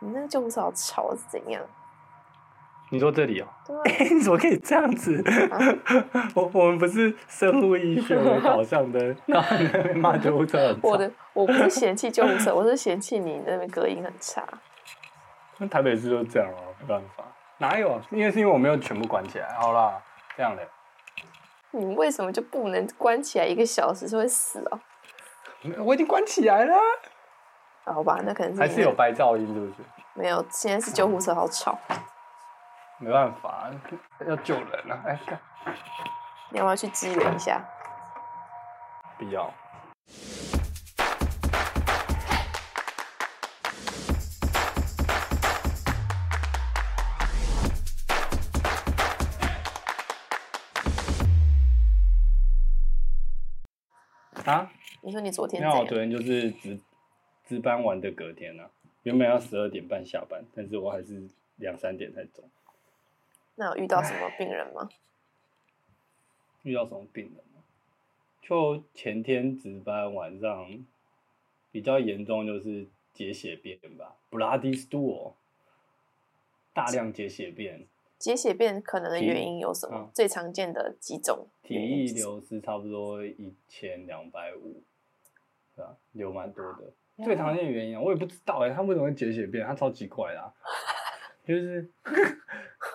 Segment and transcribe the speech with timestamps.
[0.00, 1.62] 你那个救护车好吵是怎样？
[2.90, 3.82] 你说这里哦、喔？
[3.84, 5.16] 对、啊，你怎么可以这样子？
[5.50, 5.58] 啊、
[6.34, 10.88] 我我们不是生物医学为导向的，然后那边骂救护车很吵。
[10.88, 14.44] 我的我不是嫌弃救护车，我是嫌弃你那边隔音很差。
[15.56, 17.24] 那台北市就这样啊，没办法。
[17.56, 17.98] 哪有？
[18.10, 19.48] 因为是因为我没有全部关起来。
[19.54, 19.98] 好啦，
[20.36, 20.62] 这样的。
[21.70, 24.78] 你为什么就不能关起来一个小时就会死哦、
[25.64, 25.84] 喔？
[25.84, 26.74] 我已经关起来了。
[27.84, 29.74] 好吧，那可能是还是有白噪音，是不是？
[30.14, 31.78] 没有，现在是救护车，好吵。
[32.98, 33.70] 没办法，
[34.26, 35.02] 要救人了、啊。
[35.06, 35.20] 哎，
[36.50, 37.62] 你要不要去支援一下？
[39.18, 39.52] 不要。
[54.44, 54.68] 啊？
[55.02, 55.62] 你说你昨天？
[55.62, 56.80] 那我昨天就是值
[57.44, 58.70] 值班完的隔天呢、啊。
[59.02, 62.44] 原本要十二点半下班，但是我还是两三点才走。
[63.56, 64.88] 那有遇到什么病人吗？
[66.62, 67.62] 遇到什么病人吗？
[68.40, 70.84] 就前天值班晚上
[71.70, 75.34] 比较严重，就是结血便吧，bloody stool，
[76.72, 77.86] 大量结血便。
[78.18, 79.96] 结血便可能的原因有什么？
[79.96, 81.48] 嗯、最常见的几种？
[81.64, 84.84] 体液流失差不多一千两百五，
[85.74, 85.96] 对吧？
[86.12, 86.92] 流蛮多的。
[87.24, 89.66] 最常见的原因我也不知道哎、欸，他为什么会解血便？
[89.66, 90.52] 他超奇怪的、啊，
[91.44, 91.90] 就是。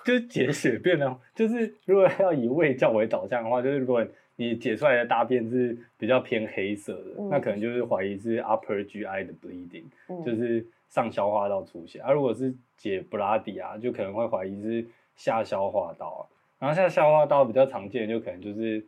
[0.03, 4.05] 就是解血便呢，就是如果要以胃教为导向的话，就是如果
[4.37, 11.99] 你解出来的大便是比较偏黑色的，嗯、那可能就是怀疑是 upper GI 的 bleeding，、嗯、就是上消化道出血。
[11.99, 16.21] 而、啊、如果是解 bloody 啊，就可能会怀疑是下消化道啊。
[16.59, 18.85] 然后下消化道比较常见的就可能就是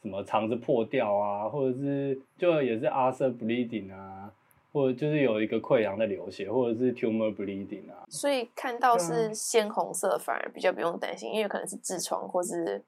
[0.00, 4.32] 什么肠子破掉啊，或者是就也是 ulcer bleeding 啊。
[4.72, 12.82] 或者就是有一个溃疡在流血，或者是 tumor bleeding 啊，所以看到是鲜红色反而比较不用担心，因为可能是痔疮或是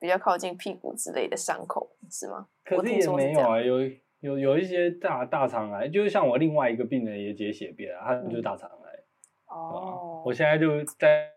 [0.00, 2.48] 比较靠近屁股之类的伤口，是吗？
[2.64, 3.80] 可是也没有啊，有
[4.20, 8.76] 有有一些大大肠癌，就是像我另外一个病人也结血便啊，他就是大肠癌。
[9.46, 11.30] 哦、嗯，我现在就在，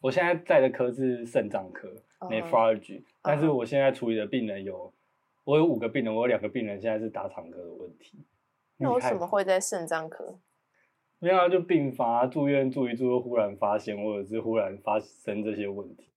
[0.00, 1.88] 我现在在的科是肾脏科
[2.20, 4.92] nephrology，但是我现在处理的病人有，
[5.44, 8.24] 我有五个病人，我有两个病人现在是大肠科的问题。
[8.80, 10.38] 那为什么会在肾脏科？
[11.18, 16.08] 没有啊，就病发住院住一住，忽然发现，或者是忽然发生这些问题，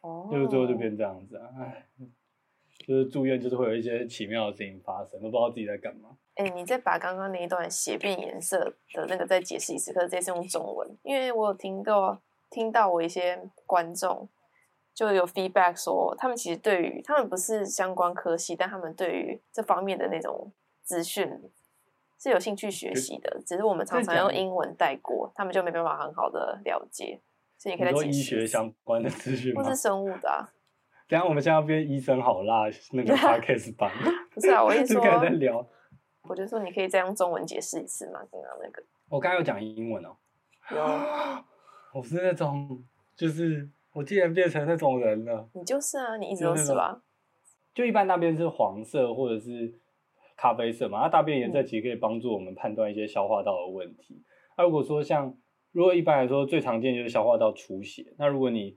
[0.00, 1.86] 哦，就是最后就变这样子啊，哎，
[2.84, 6.08] 就是住院就是会有一些奇妙的事情发生，都不知道自己在干嘛。
[6.34, 12.20] 哎、欸，你再把刚刚那一段血变颜色的那个再解释一次，可是这次用中文，因为我有听到
[12.50, 14.28] 听到我一些观众
[14.92, 20.50] 就有 feedback 说，他们其实对于他们不是相关科系，但他们对于这方面的那种
[20.82, 21.40] 资讯。
[22.22, 27.20] 是有兴趣学习的，只是我们常常用英文带过，他们就没办法很好的了解。
[27.58, 30.48] 所以你可以在医学相关的资讯，或是生物的啊。
[31.08, 33.90] 等下我们现在要变医生好辣那个 podcast 版，
[34.32, 35.66] 不是啊，我一直说在聊。
[36.22, 38.80] 我就说你可以再用中文解释一次嘛，刚刚那个。
[39.08, 40.16] 我刚刚有讲英文哦。
[40.70, 40.78] 有。
[41.92, 42.84] 我是那种，
[43.16, 45.48] 就是我竟然变成那种人了。
[45.54, 47.02] 你就是啊，你一直都是吧？
[47.74, 49.80] 就一般那边是黄色或者是。
[50.36, 54.22] 咖啡色嘛，那大便颜色其实可以帮助我们判断一些消化道的问题。
[54.56, 55.36] 那、嗯啊、如果说像，
[55.72, 58.76] 如果一般来说最常见就是消化道出血，那如果你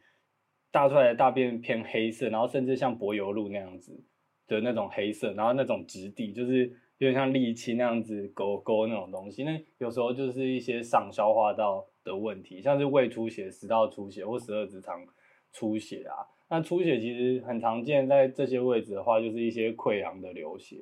[0.72, 4.04] 大出来的大便偏黑色，然后甚至像柏油路那样子
[4.48, 6.68] 的那种黑色，然后那种质地就是
[6.98, 15.06] 有点像沥青那样子勾勾那种东西，那有时候就是一些上消化道的问题，像是胃出血、食道出血或十二指肠
[15.52, 16.16] 出血啊。
[16.48, 20.78] 那出血其实很常见，在这些位置的话，就是一些溃疡的流血。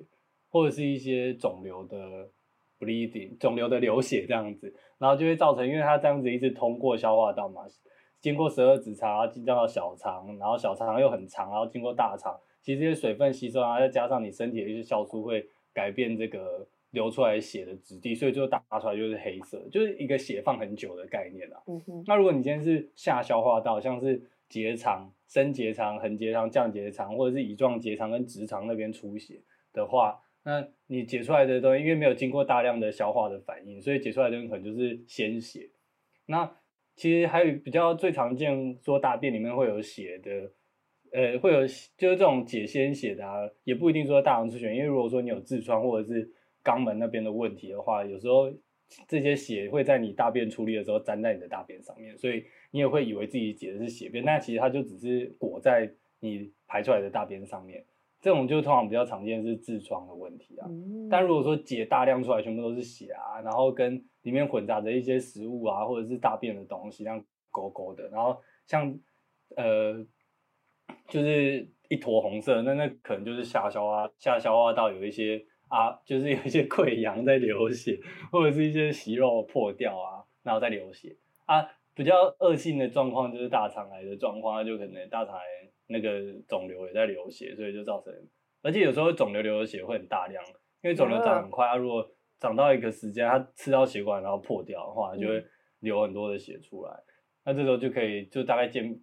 [0.54, 2.30] 或者是一些肿瘤的
[2.80, 7.64] bleeding，肿瘤的流血这样子，然后就会造成，因为它这样子一直通过消化道嘛，
[8.22, 15.44] 经过十二指肠，然后进到小肠，然后小肠又很长，然后经过大肠，其实这些水分吸收，然后再加上你身体的一些酵素会
[15.74, 21.64] 改变这个流出来血的质地，所以最后打出来就是黑色，就是一个血放很久的概念啦。
[21.66, 22.04] 嗯。
[22.06, 29.42] 那如果你今天是下消化道，像是结肠、升结肠、横结肠、降结肠，或者是乙状结肠跟直肠那边出血
[29.74, 35.70] 的话，那你解出来的东西，因为没有经过大量的消化的反应，所以解出来的东西可能就是鲜血。
[36.26, 36.58] 那
[36.96, 40.52] 其实还有比较最常见说大便里面会有血的，
[41.12, 41.62] 呃，会有
[41.98, 46.30] 就是这种解鲜血的啊，也不一定说大肠出血，因为如果说你有痔疮或者是
[46.64, 48.52] 肛门那边的问题的话，有时候
[49.08, 57.84] 这些血会在你大便出力的时候粘在你的大便上面，所以你也会以为自己解的是血便，但其实它就只是裹在你排出来的大便上面。
[58.24, 60.66] 这种就通常比较常见是痔疮的问题啊。
[60.70, 67.22] 嗯、但如果说解大量出来，全部都是血啊，然后跟里面混杂着一些食物啊，或者是大便的东西，像
[67.52, 68.98] 勾勾的，然后像
[69.58, 70.06] 呃，
[71.10, 78.00] 就是一坨红色，那那可能就是下消化下消化道有一些啊，就是有一些溃疡在流血，
[78.32, 81.68] 或者是一些息肉破掉啊，然后在流血啊。
[81.96, 85.44] 比较恶性的状况就是大肠癌的状况，那就可能大肠癌
[85.88, 86.10] 那个
[86.48, 88.14] 肿瘤也在流血，所以就造成，
[88.62, 90.44] 而且有时候肿瘤流的血会很大量，
[90.82, 92.06] 因为肿瘤长很快，它如果
[92.40, 95.46] 长到一个时间，它吃到血管然后破掉的话，就会
[95.80, 96.92] 流很多的血出来。
[96.92, 97.06] 嗯、
[97.46, 99.00] 那这时候就可以就大概见，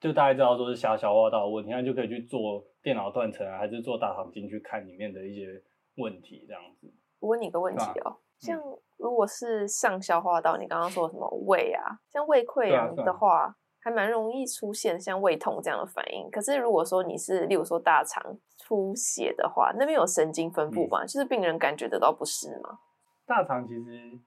[0.00, 5.62] 就大概知道说是下消化道的问题，那就可以去做电脑断层啊，还是做大肠镜去看里面的一些
[5.96, 6.92] 问题这样子。
[7.20, 8.60] 我问你个问题哦，像。
[8.96, 11.82] 如果是上消化道，你刚刚说什么胃啊？
[12.08, 13.54] 像胃溃疡的话，
[13.84, 16.30] 还蛮容易出现像胃痛这样的反应。
[16.30, 21.04] 可是如果说你是，例如说大肠出血的话，那边有神经分布吗？
[21.04, 22.78] 嗯、就是病人感觉得到不适吗？
[23.26, 24.18] 大肠其实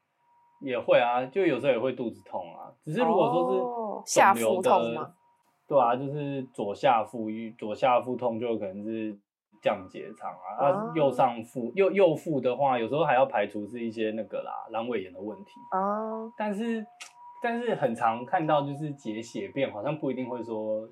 [0.62, 2.72] 也会啊，就有时候也会肚子痛啊。
[2.86, 5.12] 只是如果说是、哦、下腹痛吗？
[5.68, 7.28] 对啊，就是左下腹，
[7.58, 9.20] 左下腹痛就可能是。
[9.60, 16.32] 降结肠啊，啊，右上腹右右腹的话，有时候还要排除是一些那个啦，阑尾炎的问题啊。
[16.38, 16.86] 但是，
[17.42, 20.88] 但是很常看到就是解血便，好像不一定会说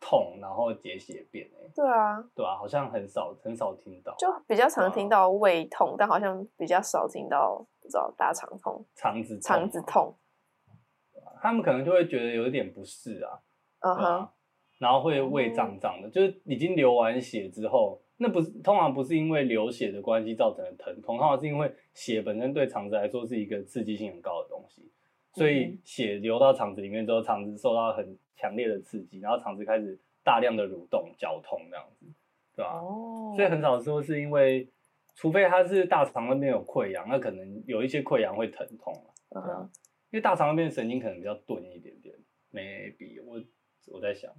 [0.00, 1.70] 痛，然后结血便哎、欸。
[1.74, 10.16] 对啊，对啊，好像很少很少听到，就比较常听到胃痛，啊、但好像比较少听到不知道大肠痛、肠子肠子痛。
[11.42, 13.40] 他们可能就会觉得有一点不适啊。
[13.80, 14.28] 嗯哼。
[14.78, 24.90] 然后会胃胀胀的，就是已经流完血之后，那不是通常不是因为流血的关系造成的疼痛，通常是因为血本身对肠子来说是一个刺激性很高的东西，
[25.32, 32.06] 所以血流到肠子里面之后，肠子受到很强烈的刺激，然后肠子开始大量的蠕动、绞痛这样子，
[32.56, 32.72] 对吧？
[32.78, 33.32] 哦。
[33.36, 34.68] 所以很少说是因为，
[35.14, 38.92] 除非他是大肠那边有溃疡，那可能有一些溃疡会疼痛
[39.30, 39.70] 啊，对啊，
[40.10, 42.14] 因为大肠那边神经可能比较钝一点点
[42.52, 43.40] ，maybe 我
[43.92, 44.32] 我在想。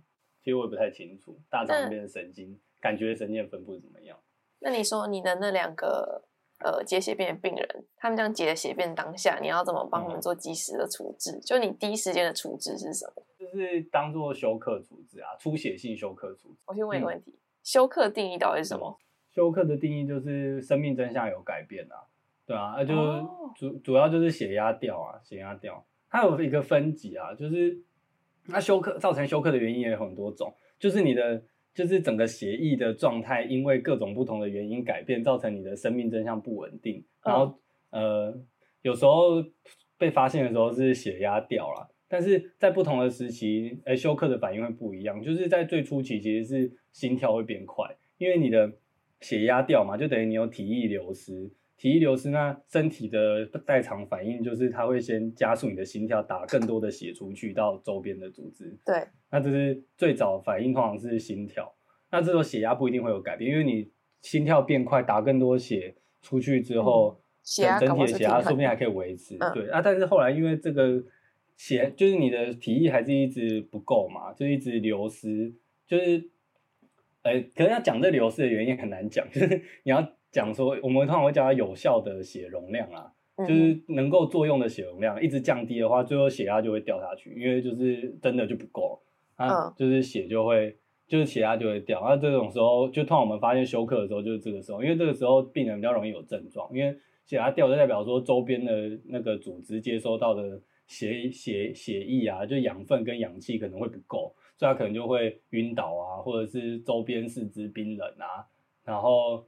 [0.44, 4.18] 其实我也不太清楚大肠那边的神经，感觉神经分布怎么样？
[4.58, 6.24] 那你说你的那两个
[6.64, 11.32] 呃结血便的病人，他们这样结血便当下，你要怎么帮他们做及时的处置？
[11.32, 13.24] 嗯、就你第一时间的处置是什么？
[13.38, 16.64] 就是当做休克处置啊，出血性休克处置。
[16.68, 18.98] 我先问一个问题：嗯、休克定义到底是什么？
[19.32, 21.96] 休克的定义就是生命真相有改变啊，
[22.46, 22.96] 对啊，那就
[23.56, 25.86] 主、哦、主要就是血压掉啊，血压掉。
[26.10, 27.82] 它有一个分级啊，就是。
[28.48, 37.04] 那休克造成休克的原因也有很多种，就是你的就是整个血液的状态，因为各种不同的原因改变，造成你的生命真相不稳定。
[37.24, 37.60] 然后、
[37.92, 38.42] 嗯、呃，
[38.82, 39.44] 有时候
[39.98, 45.22] 被发现的时候是血压掉了，但是在不同的时期，哎，休克的反应会不一样。
[45.22, 48.72] 就是在最初期，其实是心跳会变快，因为你的
[49.22, 51.50] 血压掉嘛，就等于你有体液流失。
[51.82, 58.78] 体液流失，那身体的代偿反应就是它会先加速你的心跳，打更多的血出去到周边的组织。
[58.86, 61.74] 对，那这是最早反应，通常是心跳。
[62.12, 63.90] 那这时候血压不一定会有改变，因为你
[64.22, 69.36] 心跳变快，打更多血出去之后，嗯、整体的血压说不定还可以维持。
[69.40, 71.04] 嗯、对啊，但是后来因为这个
[71.58, 75.52] 血，就是你的体液还是一直不够嘛，就一直流失。
[75.88, 76.30] 就是，
[77.24, 80.08] 呃、欸，可能要讲这流失的原因很难讲，就是你要。
[80.32, 89.02] 讲说，我们通常会叫它有效的血容量啊，嗯、就是能够作用的血容量一直降低的话，最后血压就会掉下去，因为就是真的就不够，
[89.36, 92.02] 啊，嗯、就是血就会，就是血压就会掉。
[92.06, 108.48] 那这种时候，就通常我们发现休克的时候就是这个时候，因为这个时候病人比较容易有症状，因为血压掉就代表说周边的那个组织接收到的血血血液啊，就养分跟氧气可能会不够，所以他可能就会晕倒啊，或者是周边四肢冰冷啊，
[108.86, 109.46] 然后。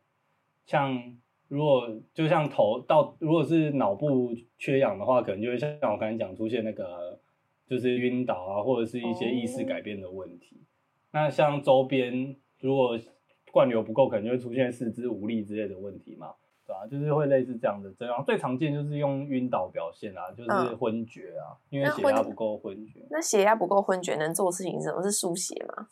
[0.65, 1.15] 像
[1.47, 7.19] 如果就像头到，如果是脑部缺氧的话，可能就会像我刚才讲出现那个
[7.67, 10.55] 就是晕倒啊，或者是一些意识改变的问题。
[10.55, 10.63] Oh.
[11.11, 12.97] 那像周边如果
[13.51, 16.33] 灌流不够，可能就会出现四肢无力之类的问题嘛，
[16.65, 16.87] 对吧、啊？
[16.87, 21.57] 就是会类似这样的症状，最常见就是用晕倒表现啊，就是昏厥啊，oh.
[21.69, 23.05] 因为血压不够昏厥。
[23.11, 25.03] 那血压不够昏厥能做的事情是什么？
[25.03, 25.87] 是输血吗？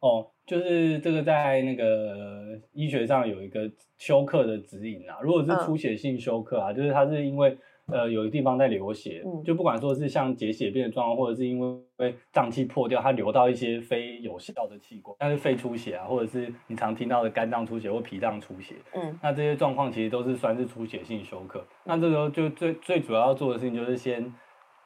[0.00, 5.18] 哦，就是这个在那个医学上有一个休克的指引啊。
[5.20, 11.58] 如果是出血性休克啊，嗯、就是它是因为呃有一个地方在流血，嗯、就不管说是像结血便的状况，或者是因
[11.96, 21.64] 为脏器破掉，它流到一些非有效的器官，像是肺出血啊，或者是你常听到的肝脏出血或脾脏出血，嗯，那这些状况其实都是算是出血性休克。
[21.82, 24.32] 那这时候就最最主要要做的事情就是先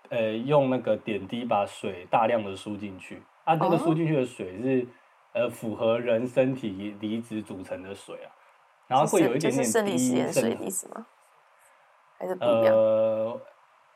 [0.09, 4.87] 呃用那个点滴把水大量的输进去，啊，那个输进去的水是。
[5.33, 8.29] 呃符合人身体离子组成的水啊，
[8.87, 11.07] 然后会有一点点生理食盐水的意思吗？
[12.19, 12.75] 还是不一样？
[12.75, 13.41] 呃，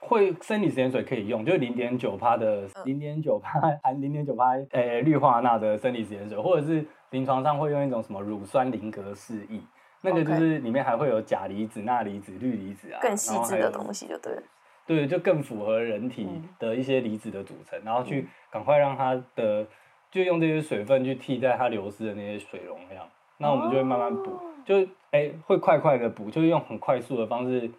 [0.00, 9.60] 会生理食盐水可以用，就零点九帕的零点九帕含零点九帕呃氯化钠的生理食盐水，或者是临床上会用一种什么乳酸林格释液，
[10.02, 14.42] 那个就是里面还会有钾离子、钠离子、氯离子啊，更细致的东西就对了。
[14.86, 16.28] 对，就更符合人体
[16.60, 19.66] 的一些离子的组成，嗯、然后去赶快让它的，
[20.10, 23.08] 就用这些水分去替代它流失的那些水容量，
[23.38, 27.70] 那我们就会慢慢补，哦、就哎会快快的补，就是用很快速的方式，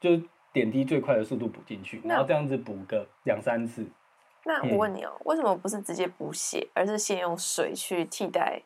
[0.00, 0.10] 就
[0.52, 3.86] 点滴最快的速度补进去，然后这样子补个两三次。
[4.44, 8.60] 那我问你哦，嗯、为什么不是直接补血，而是先用水去替代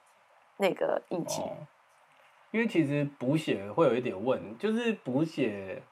[0.57, 1.43] 那个液体？
[1.43, 1.57] 哦、
[2.51, 5.83] 因为其实补血会有一点问，就是补血。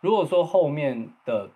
[0.00, 1.50] 如果说后面的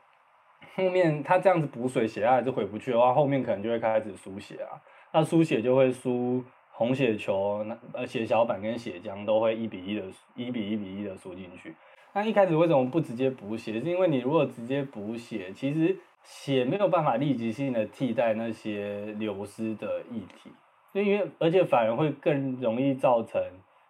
[0.74, 4.80] 后面他这样子补水血压还是回不去的话，后面可能就会开始输血啊。
[5.12, 10.02] 那输血就会输红血球，那呃血小板跟血浆都会一比一的
[10.34, 11.74] 一比一比一的输进去。
[12.14, 13.80] 那一开始为什么不直接补血？
[13.80, 20.50] 是因为你如果直接补血，其实血没有办法立即性的替代那些流失的液体，
[20.94, 23.42] 就因为而且反而会更容易造成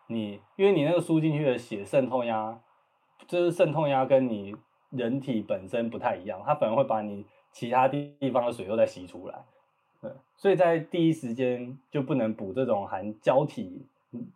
[0.09, 2.59] 你，因为你那个输进去的血渗透压。
[3.29, 4.53] 就是渗透压跟你
[4.93, 9.45] 人体本身不太一样，它反而会把你其他地地方的水又再吸出来，
[10.01, 13.87] 对，所以在第一时间就不能补这种含胶体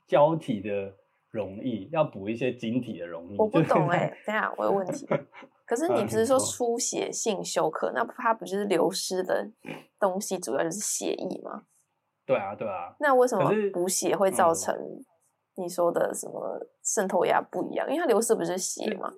[0.06, 0.92] 胶体的
[1.30, 3.36] 溶液，要补一些晶体的溶液。
[3.38, 5.06] 我不懂哎、欸，等下我有问题。
[5.66, 9.50] 可是你不是说出血性休克，那它不就是流失的
[9.98, 11.64] 东西主要就是血液吗？
[12.24, 12.94] 对啊，对啊。
[13.00, 14.74] 那为什么补血会造成？
[15.58, 17.88] 你说的什么渗透压不一样？
[17.88, 19.10] 因为它流失不是血吗？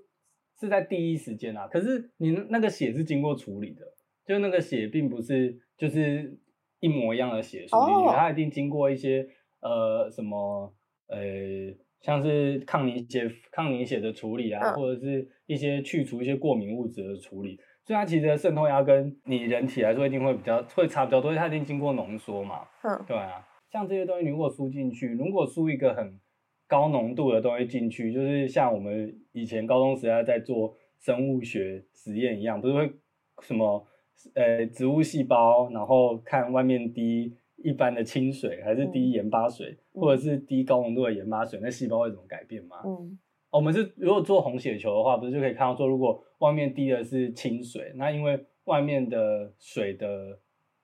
[0.58, 1.66] 是在第一时间啊。
[1.68, 3.82] 可是你那个血是经过处理的，
[4.26, 6.38] 就那个血并不是就是
[6.80, 9.26] 一模一样的血输进去，它一定经过一些
[9.60, 10.74] 呃什么
[11.08, 11.18] 呃
[12.00, 22.60] 像是抗凝血抗凝血的处理啊，嗯、或者是一些去除一些过敏物质的处理，所以它其实渗透压跟你人体来说一定会比较会差比较多，它一定经过浓缩嘛。
[22.82, 23.44] 嗯，对啊。
[23.70, 26.18] 像这些东西，你如果输进去，如果输一个很
[26.68, 32.92] 高浓度的东西进去，就是像我们以前高中时代在做生物学实验一样，不是会
[33.40, 33.86] 什么
[34.34, 42.76] 呃植物细胞，然后看外面滴一般的清水，还是滴盐巴水，嗯、或者是滴高浓度的盐巴水，那细胞会怎么改变吗？
[42.84, 43.18] 嗯，
[43.50, 50.38] 我们是如果做红血球的话，不是就可以看到说，如果外面滴的是清水，那因为外面的水的，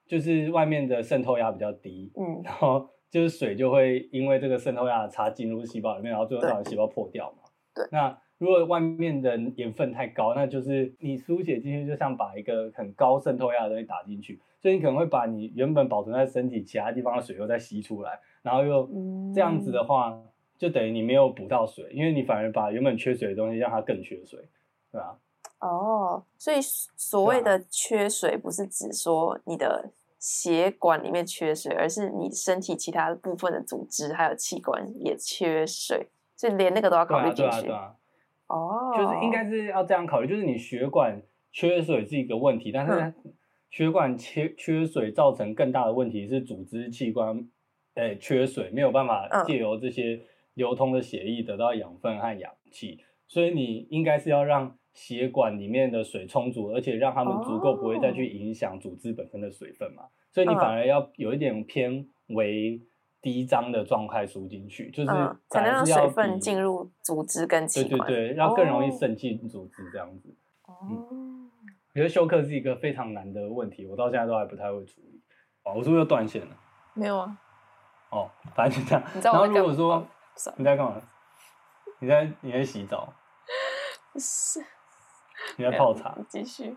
[0.07, 2.89] 就是外面的渗透压比较低，嗯，然后。
[3.15, 7.47] 就是水就会因为这个渗透压的差进入细胞里面，然后最后让细胞破掉嘛。
[7.73, 7.87] 对。
[7.89, 18.85] 那如果外面的盐分太高，那就是你输血进去就像把一个很高渗透压的东西打进去，所以你可能会把你原本保存在身体其他地方的水又再吸出来，然后又
[19.33, 20.21] 这样子的话，
[20.57, 24.37] 就等于你没有补到水，因为你反而把原本缺水的东西让它更缺水，
[24.91, 25.17] 对吧？
[25.61, 29.89] 哦，所以所谓的缺水不是指说你的。
[30.27, 37.69] 血管里面缺水，而是你身体其他部分的组织还有器官也缺水，所以连那个都要考虑进去。
[38.47, 43.13] 哦，就是应该是要这样考虑，就是你血管缺水是一个问题，但是
[43.69, 47.47] 血管缺缺水造成更大的问题是组织器官
[47.93, 50.19] 诶、欸、缺水，没有办法借由这些
[50.55, 54.75] 流通的血液得到养分和氧气，所以你应该是要让。
[54.95, 60.03] 血管里面的水充足，而且让他们足够，不会再去影响组织本身的水分嘛。
[60.03, 60.11] Oh.
[60.31, 62.81] 所以你反而要有一点偏为
[63.21, 65.11] 低张的状态输进去，就是
[65.49, 70.33] 才能让水分进入组织跟器官，对对对，然后更容易渗进组织这样子。
[70.63, 71.11] 哦、oh.
[71.11, 71.51] 嗯，
[71.93, 75.21] 我觉得休克是一个非常难的问题，我到现在都还不太会处理。
[75.63, 76.57] 哦，我是不是又断线了？
[76.93, 77.37] 没有啊。
[78.11, 79.03] 哦，反正就这样。
[79.21, 80.07] 然后如果说、哦、
[80.55, 81.01] 你在干嘛？
[81.99, 83.13] 你在你在洗澡？
[84.17, 84.63] 是。
[85.57, 86.75] 你在泡茶，继续。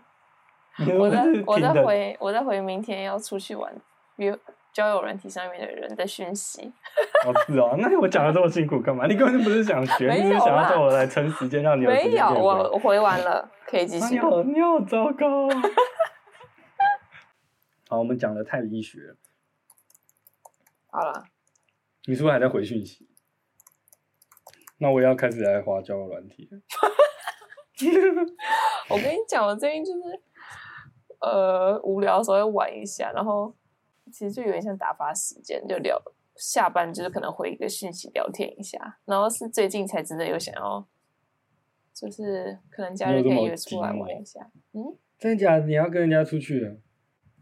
[0.97, 3.73] 我在我在回我在回明天要出去玩
[4.15, 4.37] 约
[4.71, 6.71] 交友软体上面的人的讯息。
[7.27, 9.05] 哦，是哦，那我讲的这么辛苦干嘛？
[9.07, 11.89] 你根本就不是想学，你是想要叫我来撑时间，让你有。
[11.89, 14.13] 没有，我我回完了，可以继续。
[14.13, 15.49] 你好，你好糟糕。
[17.89, 19.15] 好，我们讲的太医学了。
[20.91, 21.25] 好了。
[22.05, 23.07] 你是不是还在回讯息？
[24.77, 26.49] 那我也要开始来滑交友软体。
[28.89, 30.21] 我跟你讲，我最近就是
[31.21, 33.53] 呃无聊的时候会玩一下，然后
[34.11, 36.01] 其实就有点像打发时间，就聊
[36.35, 40.85] 下班就是可能回一个讯息聊天一下，然后是最近才真的有想要，
[41.93, 44.39] 就是可能假日可以约出来玩一下。
[44.73, 45.65] 嗯，真的假的？
[45.65, 46.79] 你要跟人家出去？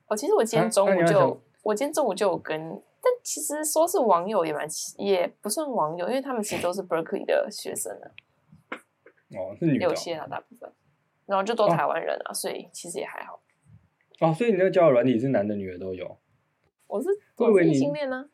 [0.08, 4.68] 哦，其实我今天中午就我今天中午就有跟但其实说是网友也蛮
[4.98, 8.12] 也不算网友，因为他们其实都是 Berkeley 的学生啊。
[9.32, 9.86] 哦，是女的。
[9.86, 10.72] 有些啊，大部分，
[11.26, 13.42] 然后就都台湾人啊，哦、所以其实也还好。
[14.20, 16.18] 哦，所以你那个交友软体是男的女的都有？
[16.88, 18.30] 我是我是异性恋呢、啊。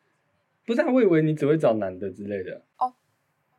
[0.64, 2.64] 不是啊，我以为你只会找男的之类的。
[2.78, 2.94] 哦，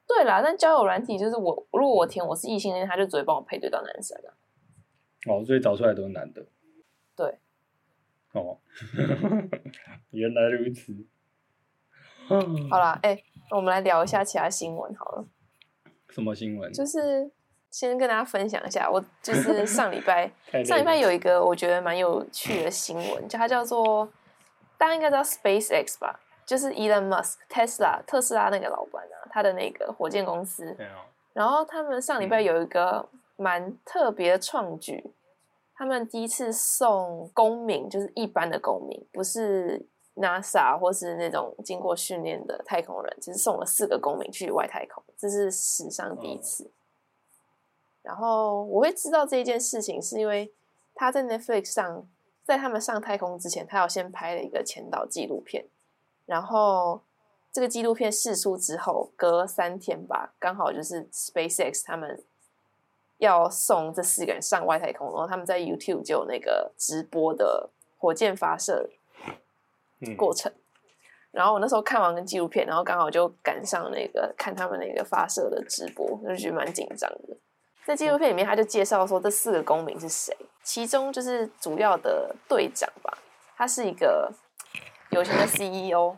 [0.07, 4.33] 对啦，但交友软体就是我，如果我填我是异性恋，他就只会帮我配对到男生啊。
[5.27, 6.47] 哦，所以找出来都是男的。
[7.15, 7.37] 对。
[8.31, 8.59] 哦，
[10.11, 10.93] 原来如此。
[12.69, 15.27] 好啦，哎、欸，我们来聊一下其他新闻好了。
[16.15, 16.71] 什么新闻？
[16.71, 17.29] 就是
[17.69, 20.31] 先跟大家分享一下，我就是 上礼拜
[20.63, 24.09] 上礼拜有一个我觉得蛮有趣的新闻，就它叫做
[24.77, 26.17] 大家应该知道 SpaceX 吧？
[26.45, 30.73] 就是 Elon Musk Tesla 特斯拉那个老板啊，他的那个火箭公司。
[31.33, 33.05] 然后他们上礼拜有一个
[33.35, 35.11] 蛮特别的创举。
[35.77, 46.63] 他们第一次送公民，就是一般的公民，不是 NASA 或是那种经过训练的太空人，其实送了四个公民去外太空，这是史上第一次。
[46.63, 46.71] Oh.
[48.03, 50.53] 然后我会知道这一件事情，是因为
[50.93, 52.07] 他在 Netflix 上，
[52.43, 55.65] 在他们上太空之前，他要先拍了一个前导纪录片，
[56.25, 57.01] 然后
[57.51, 62.23] 这个纪录片试出之后，隔三天吧，刚好就是 SpaceX 他们。
[63.19, 68.89] 要送这四个人上外太空，然后他们在 YouTube 就有那个直播的火箭发射
[70.17, 70.51] 过程。
[70.51, 70.61] 嗯、
[71.31, 77.37] 然后我那时候看完个纪录片，然后刚好就赶上那个看他们那个发射的直播，就觉得蛮紧张的。
[77.85, 83.17] 在纪录片里面，他就介绍说这四个公民是谁，其中就是主要的队长吧，
[83.55, 84.31] 他是一个
[85.11, 86.15] 有钱的 CEO，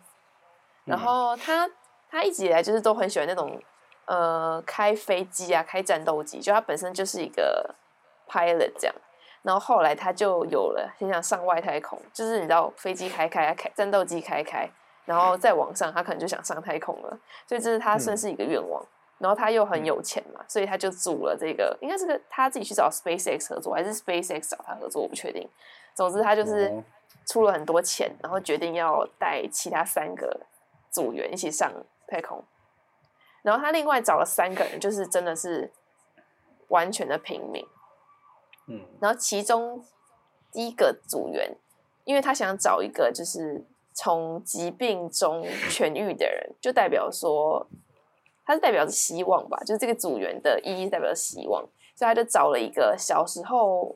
[0.85, 1.69] 然后他
[2.09, 3.61] 他一直以来就是都很喜欢那种。
[4.09, 7.75] 呃，开飞机啊，开战斗机，就他本身就是一个
[8.25, 8.95] pilot 这样，
[9.41, 14.69] 然后后来他就有了很想上外太空，就是你知道飞机开开开战斗机开开，
[15.05, 18.83] 然后再往上，他可能就想上太空了，所以这是他算是一个愿望。
[18.83, 18.87] 嗯、
[19.19, 25.49] 然后他又很有钱嘛，所以他就组了这个，应该是个他自己去找 SpaceX 合作，还是 SpaceX 找他合作，我不确定。
[25.95, 26.71] 总之他就是
[27.25, 30.41] 出了很多钱，然后决定要带其他三个
[30.91, 31.71] 组员一起上
[32.07, 32.43] 太空。
[33.41, 35.71] 然后他另外找了三个人，就是真的是
[36.67, 37.65] 完全的平民。
[38.67, 39.83] 嗯，然后其中
[40.51, 41.55] 第一个组员，
[42.05, 47.67] 因为他想找一个就是从疾病中痊愈的人，就代表说
[48.45, 51.61] 他是代表着希望吧，就是这个组员的意义代表着希望，
[51.95, 53.95] 所以他就找了一个小时候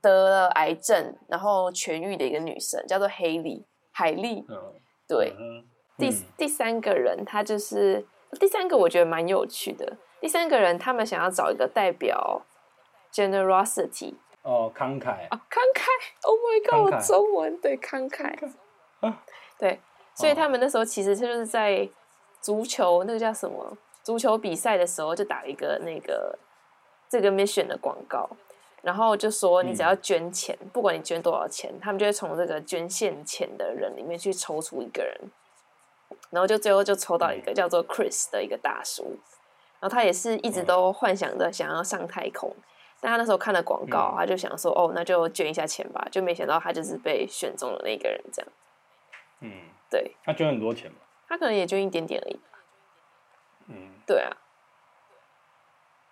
[0.00, 4.44] 得了癌症然后痊愈的一个女生，叫做黑莉海莉。
[4.48, 4.72] 嗯，
[5.06, 5.64] 对，嗯、
[5.98, 8.06] 第第三个人他就是。
[8.40, 9.96] 第三个我觉得蛮有趣的。
[10.20, 12.42] 第三个人，他们想要找一个代表
[13.14, 15.26] generosity 哦，慷慨。
[15.30, 15.86] 哦，慷慨。
[16.22, 18.36] Oh my god，我中文对慷慨，
[19.56, 19.80] 对，
[20.14, 21.88] 所以他们那时候其实就是在
[22.40, 23.78] 足球那个叫什么？
[24.02, 26.38] 足球比赛的时候，就打了一个那个
[27.08, 28.28] 这个 mission 的广告，
[28.82, 35.18] 然后就说你只要捐钱，嗯、不管你捐多少钱，他们就会从这个捐献钱的人里面去抽出一个人。
[36.30, 39.04] 然后就最后就抽到一个叫做 Chris 的一个大叔，
[39.80, 42.54] 然后他也是一直都幻想着想要上太空，
[43.04, 48.52] 但他那时候看了广告，他就想说哦，那就捐一下钱吧，就没想到他就是被选中的那个人，这样。
[49.40, 49.52] 嗯，
[49.90, 50.16] 对。
[50.24, 50.96] 他捐很多钱吗？
[51.28, 52.40] 他可能也捐一点点而已。
[53.66, 54.34] 嗯，对啊。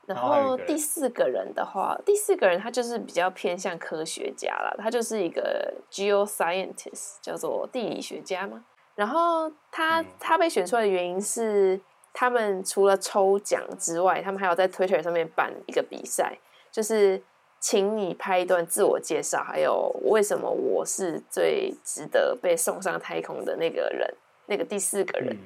[0.05, 8.62] 然后第四个人的话，第四个人他就是比较偏向科学家了，他就是一个 geoscientist，叫做地理学家嘛？
[8.94, 11.81] 然后他他被选出来的原因是，
[12.12, 16.37] 他们除了抽奖之外，他们还有在 Twitter 上面办一个比赛，
[16.72, 17.22] 就是
[17.61, 24.12] 请你拍一段自我介绍，还有为什么我是最值得被送上太空的那个人，
[24.46, 25.37] 那个第四个人。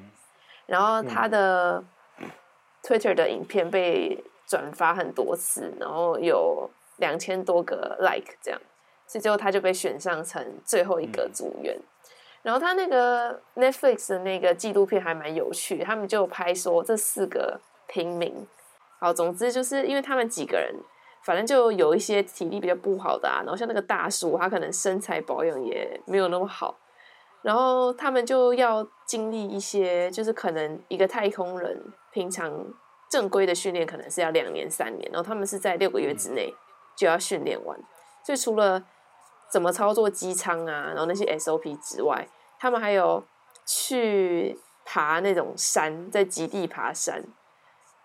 [0.65, 1.83] 然后他的
[2.81, 8.59] Twitter 的影片被转发很多次，然后有两千多个 like 这样，
[9.05, 11.77] 所以最后他就被选上成最后一个组员。
[12.41, 18.47] 然后他那个 Netflix 的那个纪录片还蛮有趣，他们就拍说这四个平民，
[18.99, 20.73] 好，总之就是因为他们几个人，
[21.27, 26.79] 反正就有一些体力比较不好的啊，然后像那个大叔，他可能身材保养也没有那么好，
[27.41, 32.49] 然后他们就要经历一些，就是可能一个太空人平常
[33.11, 36.49] 正规的训练可能是要两年三年，然后他们是在六个月之内
[36.95, 37.77] 就要训练完，
[38.23, 38.81] 所以除了
[39.51, 42.25] 怎么操作机舱啊，然后那些 SOP 之外，
[42.57, 43.21] 他们还有
[43.65, 47.21] 去爬那种山，在极地爬山，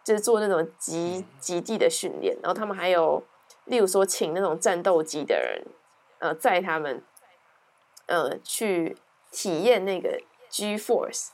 [0.04, 2.36] 就是做那种极极地的训练。
[2.42, 3.22] 然后他们还有，
[3.64, 5.64] 例如说，请那种战斗机的人，
[6.18, 7.02] 呃，载他们，
[8.06, 8.96] 呃，去
[9.30, 11.28] 体验那个 G force。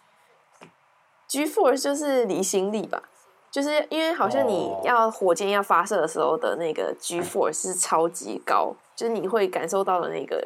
[1.26, 3.02] G force 就是离心力吧，
[3.50, 10.42] 就是因为好像你要火箭要发射的时候的那个 G force 是超级高，就是你会感受到的那个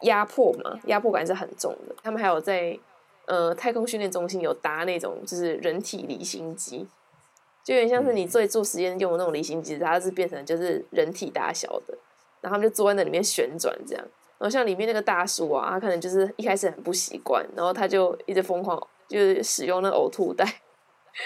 [0.00, 1.94] 压迫嘛，压迫感是很重的。
[2.02, 2.78] 他们还有在
[3.30, 6.86] 呃太空训练中心有搭那种就是人体离心机，
[7.64, 11.96] 就有点像是你做做实验用的那种离心机，它是变成就是人体大小的，
[12.40, 14.04] 然后他们就坐在那里面旋转这样。
[14.38, 18.86] 然后像里面那个大叔啊，他可能就是一开始很不习惯，然后他就一直疯狂。
[19.08, 20.46] 就是使用那呕吐袋，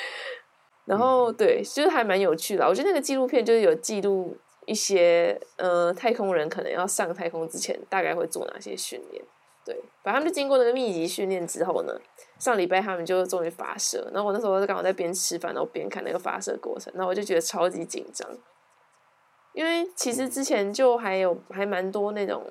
[0.86, 2.66] 然后对，就是还蛮有趣的。
[2.66, 9.22] 我觉得那个纪录片就是有记录一些呃太空人可能要上太空之前大概会做哪些训练。
[9.64, 11.92] 对，反正他们就经过那个密集训练之后呢，
[12.38, 14.10] 上礼拜他们就终于发射。
[14.12, 18.28] 然后我那时候刚好在边吃饭，然后边看那个发射过程，然后我就觉得超级紧张，
[19.52, 22.44] 因为其实之前就还有还蛮多那种。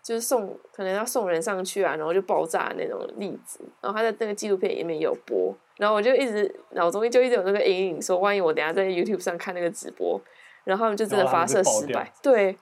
[0.00, 10.18] 就是送可能要送人上去啊，然后就爆炸的那种例子，然后他在那个纪录片里面有播，然后我就一直脑中就一直有那个阴影，说万一我等下在 YouTube 上看那个直播，
[10.64, 12.56] 然后他们就真的发射失败，对，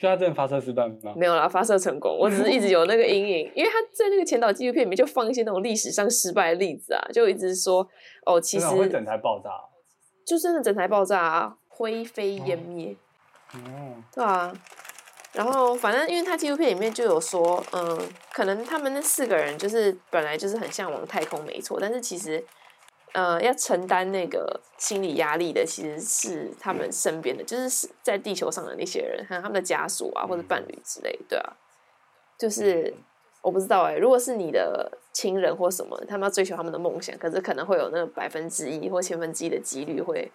[0.00, 1.12] 所以他真的发射失败吗？
[1.16, 2.16] 没有啦，发射成功。
[2.16, 7.86] 我只是一直有那个阴影，因为他在那个前导纪录片里面就放一些那种历史上失败的例子啊，就一直说
[8.24, 9.50] 哦，其实会整台爆炸，
[10.24, 12.94] 就真的整台爆炸啊，灰飞烟灭，
[13.54, 14.52] 哦，对啊。
[15.34, 17.98] 然后，反正因为他纪录片里面就有说，嗯，
[18.32, 21.78] 可能他们那四个人就是本来就是很向往太空，没错。
[21.78, 22.42] 但是其实，
[23.18, 31.56] 呃，要承担那个心理压力的，其实是他们身边的，就是在地球上的那些人，还有他们的家属啊，或者伴侣之类，对啊。
[32.38, 32.94] 就是
[33.42, 40.30] 我不知道哎、欸，如果是你的亲人或什么，他们要追求他们的梦想，可是可能会有那个百分之一或千分之一的几率会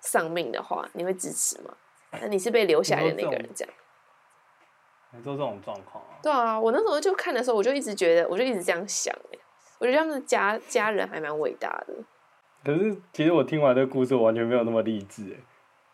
[0.00, 1.72] 丧命的话，你会支持吗？
[2.20, 3.72] 那你是被留下来的那个人，这样。
[5.22, 6.18] 做这种状况啊？
[6.20, 9.38] 对啊，我那时候就看的时候，我就一直觉得，我就一直这样想，哎，
[9.78, 11.94] 我觉得他们的家家人还蛮伟大的。
[12.64, 15.36] 可是，其实我听完这个故事，我完全没有那么励志，哎，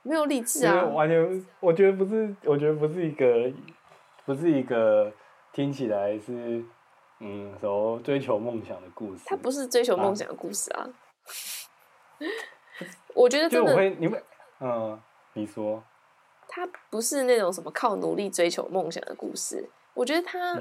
[0.03, 3.53] 没有励志啊，完全，我觉得不是，我觉得不是一个，
[4.25, 5.13] 不是一个
[5.53, 6.65] 听起来是，
[7.19, 9.23] 嗯，什么追求梦想的故事。
[9.27, 10.83] 他不是追求梦想的故事啊。
[10.83, 10.89] 啊
[13.15, 14.23] 我觉得真的，就我会，你们，
[14.61, 15.01] 嗯，
[15.35, 15.83] 你说。
[16.53, 20.61] 他不是那种什么靠努力追求梦想的故事，我觉得他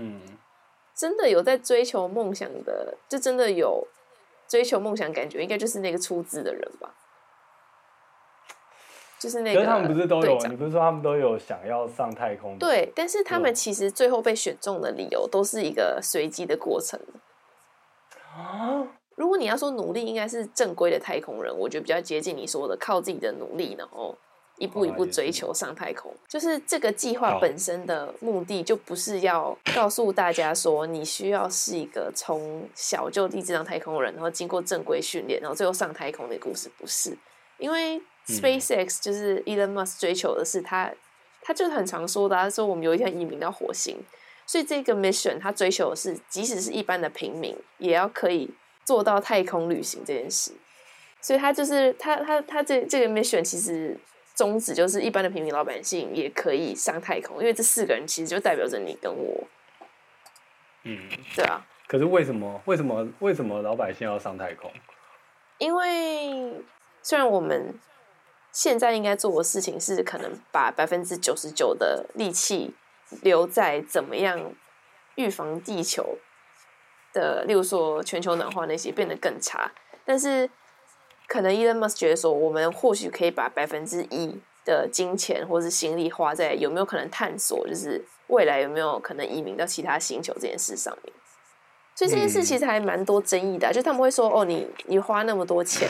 [0.95, 3.87] 真的有在追求梦想的，就真的有
[4.49, 6.93] 追求梦想感觉，应该就是那个出资的人吧，
[9.19, 9.63] 就是那个。
[9.63, 10.37] 他们不是都有？
[10.47, 12.57] 你不是说他们都有想要上太空？
[12.57, 16.99] 对，但是他们其实最后被选中的理由都是一个随机的过程。
[18.35, 18.87] 啊？
[19.15, 24.17] 如果你要说努力，应该是正规的太空人，我觉得比较接近你说的靠自己的努力，然后。
[24.59, 37.17] 一步一步追求上太空，就是这个计划本身的目的，就不是要告诉大家说你需要是一个从小就立志当太空人，然后经过正规训练，然后最后上太空的故事，不是。
[37.57, 40.91] 因为 SpaceX 就是 Elon Musk 追求的是他，
[41.41, 43.97] 他就是很常说的，他说我们有一天移民到火星，
[44.45, 48.49] 所以这个 mission 他追求的是，即使是一般的平民，也要可以
[48.83, 50.51] 做到太空旅行这件事。
[51.21, 53.97] 所以他就是他他他这这个 mission 其实。
[54.39, 59.43] 宗旨就是一般的平民老百姓也可以上太空，因为这四个人其实就代表着你跟我。
[60.83, 60.97] 嗯，
[61.35, 61.61] 对啊。
[61.89, 62.61] 可是为什么？
[62.63, 63.05] 为什么？
[63.19, 64.71] 为什么老百姓要上太空？
[65.57, 66.63] 因为
[67.03, 67.77] 虽然我们
[68.53, 72.73] 现在应该做的事情是可能把百分之九十九的力气
[73.21, 74.55] 留在怎么样
[75.15, 76.17] 预防地球
[77.11, 79.69] 的，例如说全球暖化那些变得更差，
[80.05, 80.49] 但是。
[81.29, 91.13] 可能 Elon Musk 觉得说，我们或许可以把百分之一的金钱或是心力花在有没有可能探索，就是未来有没有可能移民到其他星球这件事上面。
[91.95, 95.87] 所以这件事其实还蛮多争议的啊，就他们会说，哦，你你花那么多钱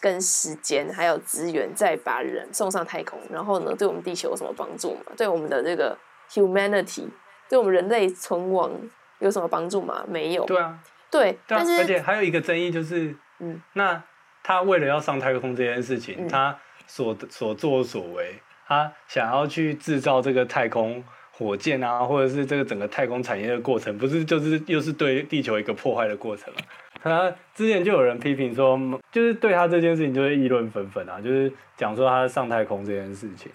[0.00, 5.12] 跟时间还有资源，再把人送上太空，然后呢，对我们地球有什么帮助吗？
[5.18, 5.94] 对我们的这个
[6.30, 7.06] humanity，
[7.48, 8.72] 对我们人类存亡
[9.18, 10.02] 有什么帮助吗？
[10.08, 10.46] 没有。
[10.46, 10.78] 对啊，
[11.10, 14.02] 对，但是而且还有一个争议就是，嗯，那。
[14.48, 18.34] 他为了要上太空这件事情，嗯、他所所作所为，
[18.66, 26.60] 他想要去制造这个太空火箭啊，或者是这个整个太空产业的过程，不是就是又是对地球一个破坏的过程吗？
[27.02, 28.80] 他之前就有人批评说，
[29.12, 33.52] 就是对他这件事情就是议论纷纷啊，就是讲说他上太空这件事情，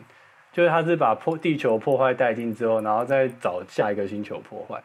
[0.51, 4.79] 就是他是把破地球破坏殆尽之后，然后再找下一个星球破坏。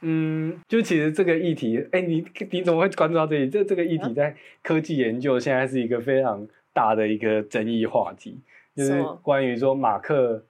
[0.00, 3.48] 嗯，就其实这个议题，哎、欸，你你怎么会关注到这里？
[3.48, 8.40] 这这个议题在科技研究现在是一个非常大的一个争议话题，
[8.76, 10.44] 就是关于说马克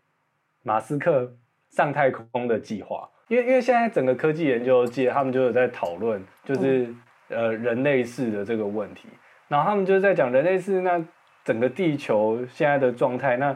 [0.63, 1.35] 马斯克
[1.71, 3.09] 上太空的计划。
[3.29, 6.97] 因为因为现在整个科技研究界，他们就有在讨论，就是、嗯、
[7.29, 9.09] 呃人类世的这个问题。
[9.49, 11.03] 然后他们就是在讲人类世那
[11.45, 13.55] 整个地球现在的状态，那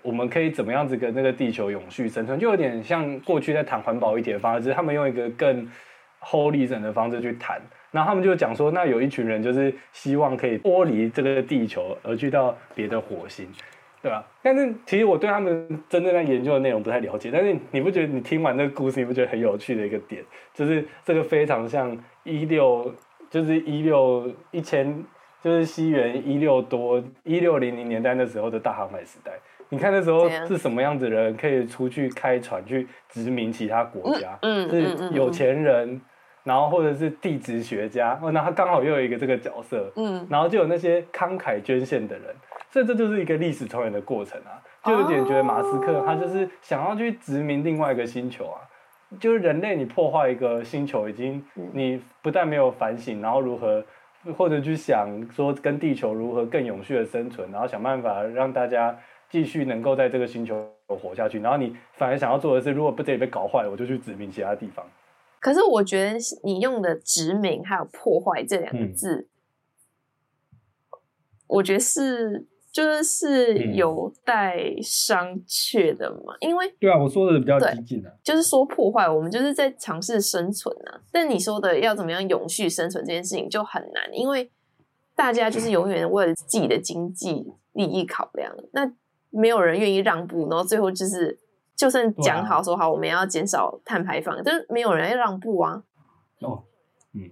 [0.00, 2.38] 我们可以怎么样子跟那个地球永续生存？
[2.38, 5.68] 就有点像过去在谈环保议题的方式，他们用一个更
[6.22, 7.60] holism 的方式去谈。
[7.90, 13.46] 然后他们就讲说，那有一群人就是希望可以脱离这个地球，而去到别的火星。
[14.00, 14.26] 对吧？
[14.42, 17.30] 但是其实我对他们真正在研究的内容不太了解。
[17.32, 20.20] 但是你不觉得你听完这个故事，你不觉得很有趣的一个点，
[20.52, 22.92] 就是这个非常像一六，
[23.30, 25.04] 就是一六一千，
[25.40, 29.30] 就是西元一六多一六零零年代那时候的大航海时代。
[29.72, 34.38] 你看那时候是什么样子的人可以出去开船去殖民其他国家？
[34.42, 35.98] 嗯，是有钱人，
[36.44, 38.18] 然后或者是地质学家。
[38.22, 39.90] 哦，那他刚好又有一个这个角色。
[39.96, 42.26] 嗯，然后就有那些慷慨捐献的人。
[42.70, 48.60] 所以这就是一个历史重演的过程啊，就有点觉得马斯克他就是想要去殖民另外一个星球啊，
[49.18, 53.82] 就是人类你破坏一个星球，已经你不但没有反省，然后如何
[54.36, 58.96] 或者去想说跟地球如何更永续的生存，然后想办法让大家
[59.32, 64.86] 继续能够在这个星球活下去，然后你反而想要做的是，如果不这里被搞坏了，我就去殖民其他地方。
[65.40, 71.00] 可是我觉得你用的殖民还有破坏这两个字，嗯、
[71.48, 72.46] 我觉得是。
[72.72, 80.98] 就是是有待商榷的嘛，嗯、因为对啊，我说的比较激进啊，就是说破坏，我们就是在尝试生存啊。
[81.12, 84.50] 但你说的要怎么样永续生存这件事情就很难，因为
[85.14, 88.90] 大家就是永远为了自己的经济利益考量，嗯、那
[89.32, 91.36] 没有人愿意让步，然后最后就是
[91.74, 95.82] 就算讲好说好我们要减少碳排放，啊、但是没有人要让步啊。
[96.40, 96.62] 哦，
[97.14, 97.30] 嗯，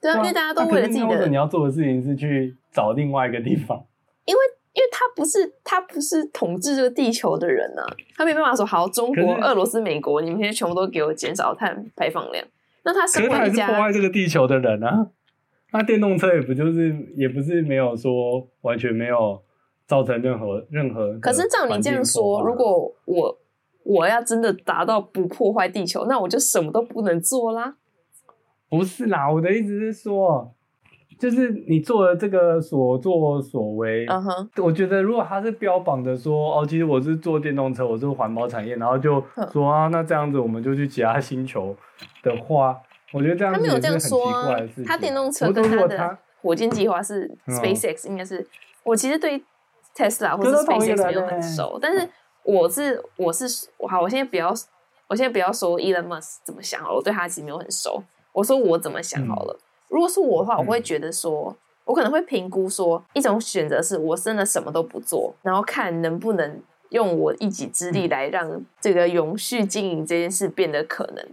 [0.00, 3.86] 对啊，因为大家都为了自己的，你要做的事情是去找另外一个地方，
[4.26, 4.40] 因为。
[4.74, 12.44] 因为他不是他不是统治这个地球的人啊，他没办法说好，中国、俄罗斯、美国，你们现在全部都给我减少碳排放量。
[12.82, 15.06] 那他身为一家，可是他还是破坏这个地球的人啊。
[15.70, 19.40] 那电动车也不就是也不是没有说完全没有
[19.86, 21.18] 造成任何任何。
[21.20, 23.38] 可是照你这样说，如果我
[23.84, 27.76] 我要真的达到不破坏地球，那我就什么都不能做啦。
[28.68, 30.52] 不是啦，我的意思是说。
[31.16, 34.62] 就是你做的这个所作所为，uh huh.
[34.62, 41.74] 我觉得如果他是标榜的说哦，其实我是做电动车，我是环保产业，然后就说啊，那这样子我们就去其他星球
[42.20, 42.76] 的话，
[43.12, 44.84] 我觉得这样子也是很奇怪的事情。
[44.84, 48.46] 他电动车跟他的火箭计划是 SpaceX，应该是、嗯、
[48.82, 49.40] 我其实对
[49.94, 52.08] Tesla 或者 SpaceX 没有很熟，但是
[52.42, 54.54] 我是我是我好，我现在不要
[55.06, 58.02] 我现在不要说 Elon Musk 怎么想好了，我对他其实没有很熟，
[58.32, 59.56] 我说我怎么想好了。
[59.58, 71.24] 嗯如果是我的话，我会觉得说，嗯、我可能会评估说，一种选择是我真的什么都不做，然后看能不能用我一己之力来让这个永续经营这件事变得可能。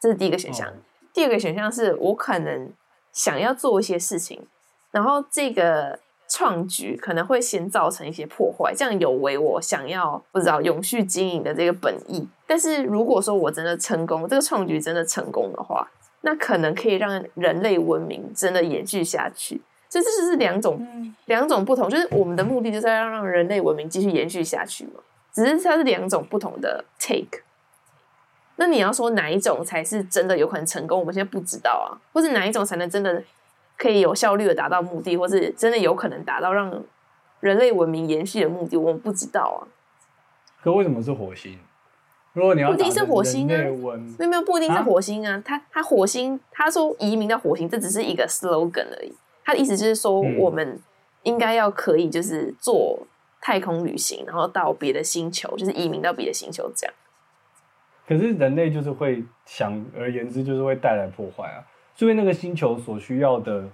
[0.00, 0.66] 这是第一个选项。
[0.68, 0.72] 哦、
[1.12, 2.72] 第二个选项是我可能
[3.12, 4.46] 想要做一些事情，
[4.92, 12.26] 然后这个创举可能会先造成一些破坏，这样有违我想要不知道永续经营的这个本意。
[12.46, 15.88] 但是如果说我真的成功，这个创举真的成功的话，
[16.22, 25.00] 那可能可以让人类文明真的延续下去，所以这就是两种两种不同，就是我们的目的就是要让人类文明继续延续下去嘛，
[25.32, 27.42] 只是它是两种不同的 take。
[28.58, 33.22] 那你要说哪一种才是真的有可能成功，我们现在不知道啊，或是哪一种才能真的
[33.76, 36.82] 可以有效率的达到目的，或是真的有可能达到让
[37.40, 39.68] 人类文明延续的目的，我们不知道啊。
[40.62, 41.58] 可为什么是火星？
[42.32, 43.56] 如果你要不一定是火星啊，
[44.18, 45.42] 没有没有不一定是火星啊。
[45.44, 49.14] 他他火星，他说移民到火星，这只是一个 slogan 而已。
[49.44, 50.78] 他的意思就是说，我们
[51.22, 53.06] 应该要可以就是做
[53.40, 56.94] 太空旅行，然后到别的星球，就是移民到别的星球这样。
[58.06, 61.64] 可是人类就是会想而言之，就是会带来破坏啊。
[61.96, 63.64] 所以那个星球所需要的，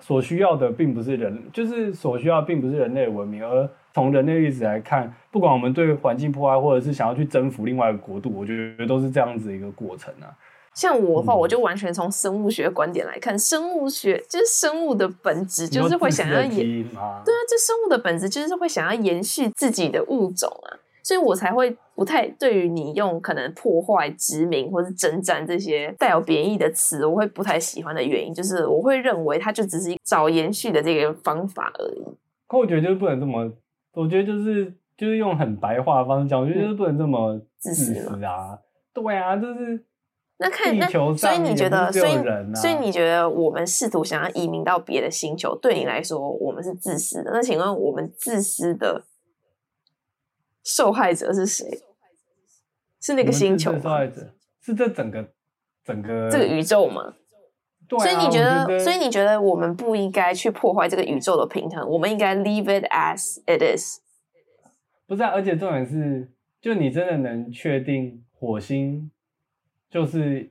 [0.00, 3.70] 所需要的并不是人，就是所需要并不是人类的文明，而。
[3.96, 10.28] 从人类历史来看，不管我们对环境破坏，或者是想要去征服另外一个国度，我觉得都是这样子一个过程啊。
[10.74, 16.84] 像我的话，我就完全从生物学观点来看，生物学就是生物的本质，就是会想要延。
[16.84, 32.02] 对啊，这生物的本质就是会想要延续自己的物种啊，所以我才会不太对于你用可能破坏、殖民或是征战这些带有贬义的词，我会不太喜欢的原因，就是我会认为它就只是一找延续的这个方法而已。
[32.48, 33.48] 可我觉得就是不能这么。
[33.92, 34.66] 我觉得就是
[34.96, 38.58] 就是用很白话的方式讲，我觉得就是不能这么自私啊！
[38.92, 39.80] 对啊，就是
[40.38, 42.10] 那看那所以你觉得，所以
[42.56, 47.30] 所以你觉得我们试图想要移民到别的星球，对你来说我们是自私的？
[47.32, 49.04] 那请问我们自私的
[50.66, 51.64] 受害者是谁？
[53.00, 55.28] 是那个星球受害者，是这整个
[55.84, 57.14] 整个这个宇宙吗？
[57.88, 64.00] 对啊，所以你觉得，所以你觉得我们不应该去破坏这个宇宙的平衡，我们应该 leave it as it is。
[65.06, 66.28] 不是啊，而且重点是，
[66.60, 69.08] 就你真的能确定火星
[69.88, 70.50] 就是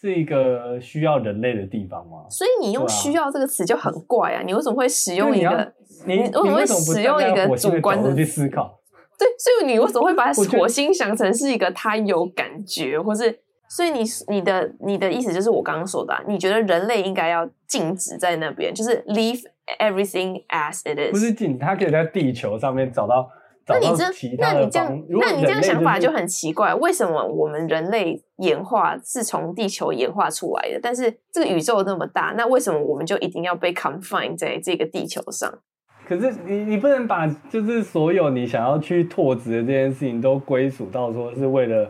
[0.00, 2.24] 是一个需要人类的地方吗？
[2.30, 4.42] 所以你用“需要”这个词就很怪啊！
[4.42, 5.74] 你为什么会使用一个？
[6.06, 8.79] 你你为什么会使用一个主观的去思考？
[9.20, 13.38] 对，所以你为什么会把火星想成是一个他有感觉，或是？
[13.72, 19.42] 所以你你的你的意思就是我刚刚说的，啊，你觉得人类应该要静止在那边，就是 leave
[19.78, 21.12] everything as it is。
[21.12, 23.30] 不是静，他可以在地球上面找到。
[23.68, 24.04] 那你这
[24.40, 30.80] 那你这样，就是，那你这样想法就很奇怪，为什么我们人类演化是从地球演化出来的？
[30.82, 35.60] 但是这个宇宙那么大，那为什么我们就一定要被 confine 在这个地球上？
[36.10, 41.88] 可是你你不能把就是所有你想要去拓殖的这件事情都归属到说是为了。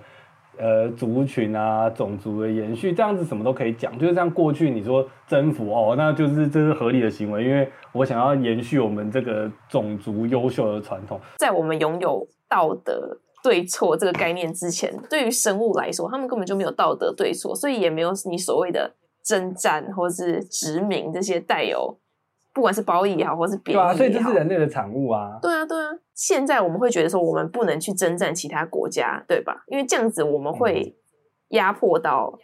[0.59, 11.19] 呃，族群啊，种族的延续，这样子什么都可以讲，就是像过去你说征服哦，那就是这是合理的行为，因为我想要延续我们这个种族优秀的传统。
[11.39, 18.93] 在我们拥有道德对错这个概念之前，对于生物来说，他们根本就没有道德对错，所以也没有你所谓的
[19.25, 21.97] 征战或是殖民这些带有。
[22.53, 25.39] 不管是褒义也好，或是贬义也好，对啊，所以这是人类的产物啊。
[25.41, 25.91] 对啊，对啊。
[26.15, 29.65] 现在我们会觉得说，我们不能去征战其他国家，对吧？
[29.69, 30.95] 因为这样子我们会
[31.51, 32.39] 压迫到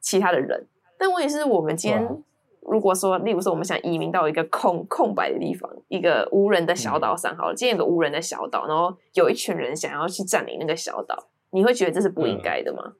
[0.00, 0.60] 其他的人。
[0.60, 2.22] 嗯、但问题是我们今天
[2.60, 12.82] 如果说，例如说，我们想移民到一个空空白的地方，一个无人的小岛上，好了，今天有个无人的小岛，然后有一群人想要去占领那个小岛，你会觉得这是不应该的吗？
[12.84, 12.96] 嗯、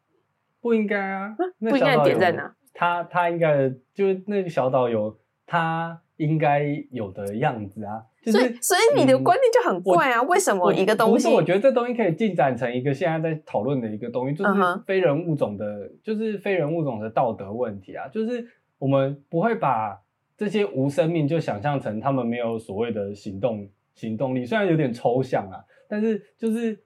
[0.63, 2.55] 不应该啊，不应该的点在哪？
[2.73, 6.01] 他他应该就是那个小岛有他。
[6.17, 11.29] 应该有的样子啊，就是、所以所以你的观念就很怪啊，嗯、为什么一个东西？
[11.29, 14.53] 我，我觉得这东西可以进展成一个现在在讨论的一个东西，就是
[14.87, 15.93] 非人物种的，uh -huh.
[16.05, 18.07] 就是非人物种的道德问题啊。
[18.07, 18.47] 就是
[18.79, 20.01] 我们不会把
[20.37, 26.79] 这些无生命就想象成他们没有所谓的行动行动力，虽然有点抽象啊，但是就是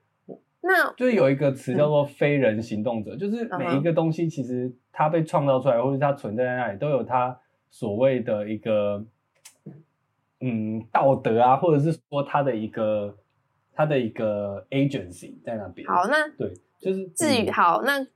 [0.63, 3.19] 那就是有一个词叫做非人行动者，uh -huh.
[3.19, 7.39] 就是每一个东西其实它被创造出来，或者它存在在那里，都有它
[7.69, 9.05] 所谓的一个。
[10.41, 13.17] 嗯，道德啊，或者是说他的一个
[13.73, 15.87] 他的一个 agency 在那边。
[15.89, 18.07] 好，那对，就是至于、嗯、好，那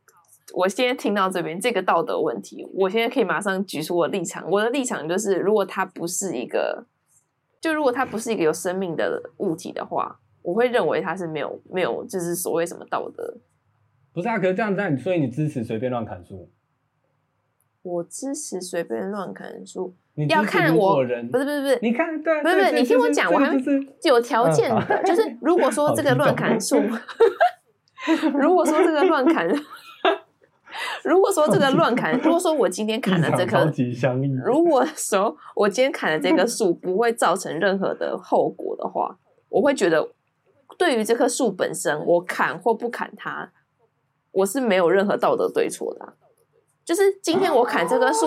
[0.55, 4.49] 我现在听到这边这个道德问题，我现在可以马上举出我的立场。
[4.51, 6.87] 我的立场就是，如果它不是一个，
[7.61, 13.39] 就如果它不是一个有生命的物体的话，我会认为它是没有没有，就是所谓什么道德。
[14.13, 16.51] 不是啊，可是这样这样，所以你支持随便乱砍树？
[17.83, 19.95] 我支持随便乱砍树。
[20.29, 23.51] 要看我不是不是不是，你看对，不是不是，你听我讲，我还
[24.03, 26.77] 有条件的， 就是如果说这个乱砍树，
[28.35, 29.49] 如果说这个乱砍，
[31.03, 33.73] 如果说这个乱砍，如果说我今天砍了这棵，
[34.45, 39.19] 如果说我今天砍了这棵树不会造成任何的后果的话，
[39.49, 40.11] 我会觉得
[40.77, 43.51] 对于这棵树本身，我砍或不砍它，
[44.33, 46.13] 我是没有任何道德对错的啊。
[46.85, 48.27] 就是今天我砍这棵树，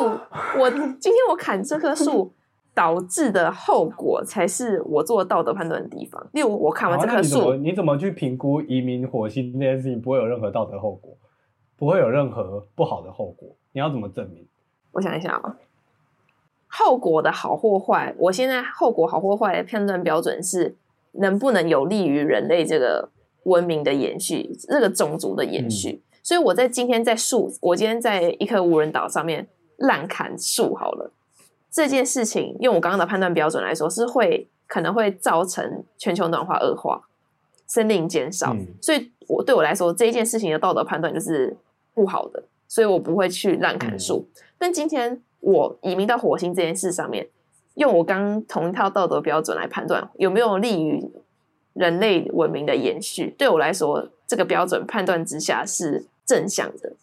[0.58, 2.32] 我 今天我砍这棵树
[2.74, 6.26] 导致的后果，才是我做道德判断的地方。
[6.34, 11.14] 例如，我砍完这棵树，你怎么去评估移民火星这件事情不会有任何道德后果，
[11.78, 13.50] 不会有任何不好的后果？
[13.74, 14.46] 你要怎么证明？
[14.94, 15.58] 我想一想啊，
[16.68, 20.76] 后果的好或坏，我现在后果好或坏的判断标准是
[21.12, 23.10] 能不能有利于人类这个
[23.44, 25.92] 文明的延续，这个种族的延续。
[25.92, 31.12] 嗯所以我在今天在树，我今天在一颗无人岛上面滥砍树好了。
[31.70, 37.00] 这件事情用我刚刚的判断标准来说，是会可能会造成全球暖化恶化、
[37.68, 38.56] 森林减少。
[38.56, 41.56] 嗯、所以我对我来说，这一件事情的道德判断就是
[41.94, 44.28] 不好的，所以我不会去滥砍树。
[44.28, 47.28] 嗯、但今天我移民到火星这件事上面，
[47.76, 51.08] 用我刚同一套道德标准来判断有没有利于
[51.74, 56.08] 人类文明的延续，对我来说，这个标准判断之下是。
[56.26, 56.94] 正向的，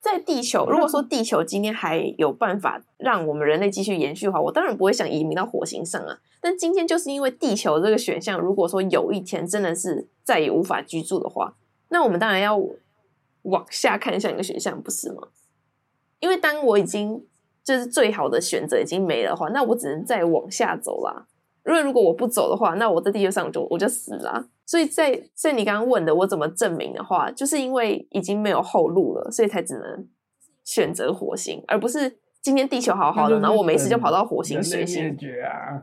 [0.00, 6.18] 在地球，如果说地球今天还有办法让我们人类继续延续的话，我当然不会想移民到火星上啊。
[6.40, 11.54] 但今天就是因为地球这个选项，如果说有一天真的是再也无法居住的话，
[11.90, 12.58] 那我们当然要
[13.42, 15.28] 往下看向一个选项，不是吗？
[16.20, 17.26] 因为当我已经
[17.62, 21.26] 就是最好的选择已经没了的话，那我只能再往下走啦。
[21.70, 24.48] 因为如果我不走的话，那我在地球上就我就死了。
[24.66, 30.08] 所以在在你刚刚问的我怎么证明的话，就是因为已经没有后路了，所以才只能
[30.64, 35.16] 选择火星，而不是今天地球好好的，然后我没事就跑到火星睡醒。
[35.44, 35.82] 啊！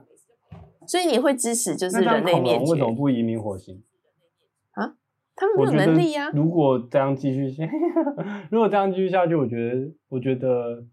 [0.86, 2.72] 所以你会支持就是人类灭绝？
[2.72, 3.84] 为什么不移民火星？
[4.72, 4.94] 啊？
[5.36, 6.32] 他们没有能力呀、啊。
[6.34, 7.66] 如果这样继续下，
[8.50, 10.84] 如果这样继续下去，我觉得，我觉得，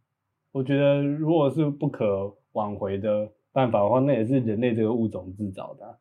[0.50, 5.94] 我觉得，如果是不可挽回的办法的话，那也是人类这个物种制造的、啊。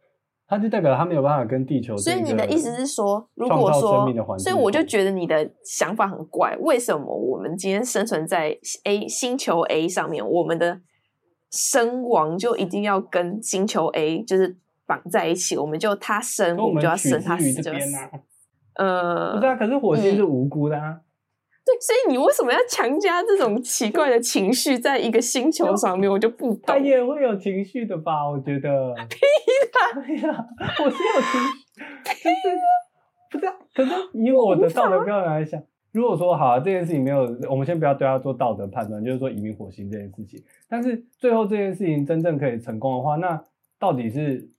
[0.46, 1.96] 它就代表它没有办法跟地球。
[1.96, 4.06] 所以你的意思是说，如果说，
[4.38, 6.56] 所以我就觉得你的想法很怪。
[6.60, 10.82] 为什么我们今天生存在 A 星球 A 上面，我们的
[11.50, 15.58] 生亡就一定要跟星球 A 就是绑在一起？
[15.58, 17.98] 我们就他生，我们就要生他死就死。
[18.76, 20.90] 呃，不是啊，可是火星是无辜的啊。
[20.90, 21.02] 嗯
[21.66, 26.12] 对，所以你为什么要强加这种奇怪的情绪在一个星球上面？
[26.12, 26.62] 我就不懂。
[26.64, 28.30] 他也会有情绪的吧？
[28.30, 28.94] 我觉得。
[29.08, 29.18] 屁
[29.72, 29.96] 啦！
[30.06, 30.46] 对呀，
[30.84, 31.84] 我是有情绪。
[32.04, 32.66] 屁啦！
[33.32, 40.44] 不知道，可是以我的道德标准来讲，如果说好啊，这件事情没有，我们先不要对他做道德判断，就是说移民火星这件事情。
[40.68, 43.42] 但是最后这件事情真正可以成功的话，那
[43.80, 44.50] 到底是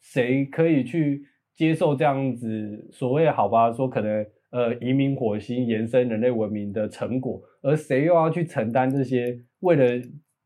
[0.00, 3.70] 谁可以去接受这样子所谓好吧？
[3.70, 4.26] 说可能。
[4.56, 9.84] 呃，移民火星延伸人类文明的成果，而谁又要去承担这些为了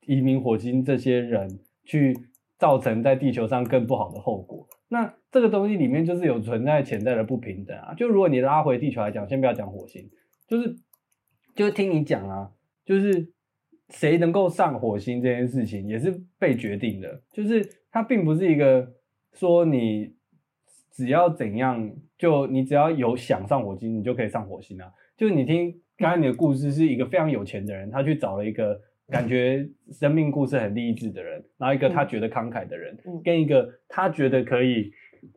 [0.05, 1.49] 移民火星这些人
[1.85, 2.13] 去
[2.59, 4.67] 造成在地球上更不好的后果？
[4.89, 7.95] 那这个东西里面就是有存在潜在的不平等啊！
[7.95, 10.11] 就如果你拉回地球来讲，先不要讲火星，
[10.49, 10.75] 就是
[11.55, 12.51] 就听你讲啊，
[12.85, 13.33] 就是
[13.91, 18.93] 谁能够上火星这件事情也是被决定的，就是它并不是一个
[19.35, 20.19] 说你。
[20.93, 21.91] 只要怎样，
[22.21, 24.87] 就你只要有想上火星，你就可以上火星啊！
[25.17, 32.95] 就是你听刚才你的故事，是一个非常有钱的人，他去找了一个感觉生命故事很励志的人，然后一个他觉得慷慨的人，
[33.25, 34.93] 跟一个他觉得可以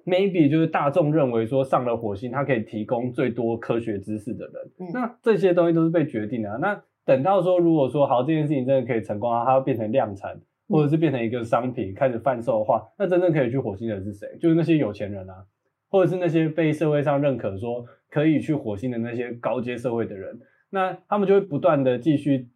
[0.05, 4.91] maybe 就是大众认为说上了火星，他可以提供最多科学知识的人。
[4.93, 6.57] 那这些东西都是被决定的啊。
[6.57, 14.27] 那等到说，如果说好，这件事情真的可以成功啊，它要变成量产，或者是变成一个商品开始贩售的话，那真正可以去火星的是谁？
[14.41, 15.45] 就是那些有钱人啊。
[15.93, 20.39] 或者是那些被社会上认可说可以去火星的那些高阶社会的人，
[20.71, 22.49] 那他们就会不断的继续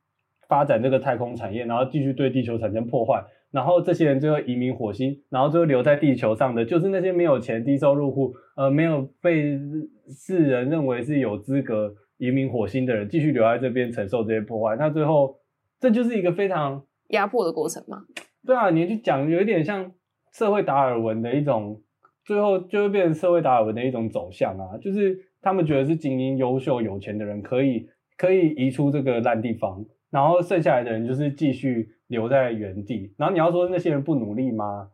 [0.47, 9.59] 发展这个太空产业，然后继续对地球产生破坏，然后这些人最后移民火星，然后最后留在地球上的就是那些没有钱、低收入户，呃，没有被
[10.09, 14.75] 世人认为是有资格移民火星的人，继续留在这边承受这些破坏。
[14.77, 15.37] 那最后
[15.79, 18.01] 这就是一个非常压迫的过程嘛？
[18.43, 19.91] 对啊，你去讲有一点像
[20.33, 21.83] 社会达尔文的一种。
[22.27, 33.13] 最后就会变成社会达尔文的一种走向啊，就是他们觉得是精英、优秀、有钱的人可以可以移出这个烂地方，然后剩下来的人就是继续留在原地。
[33.17, 34.89] 然后你要说那些人不努力吗？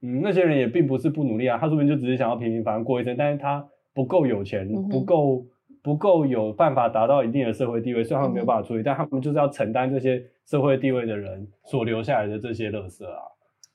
[0.00, 3.64] 嗯，那些人也并不是不努力啊，他说不定就只是想要平平凡凡过一生，但是他
[3.94, 5.46] 不够有钱，不够
[5.84, 13.22] 不够有办法达到一定的社会地位，所以他们没有办法出去，但他们就是要承担这些社会地位的人所留下来的这些垃圾啊。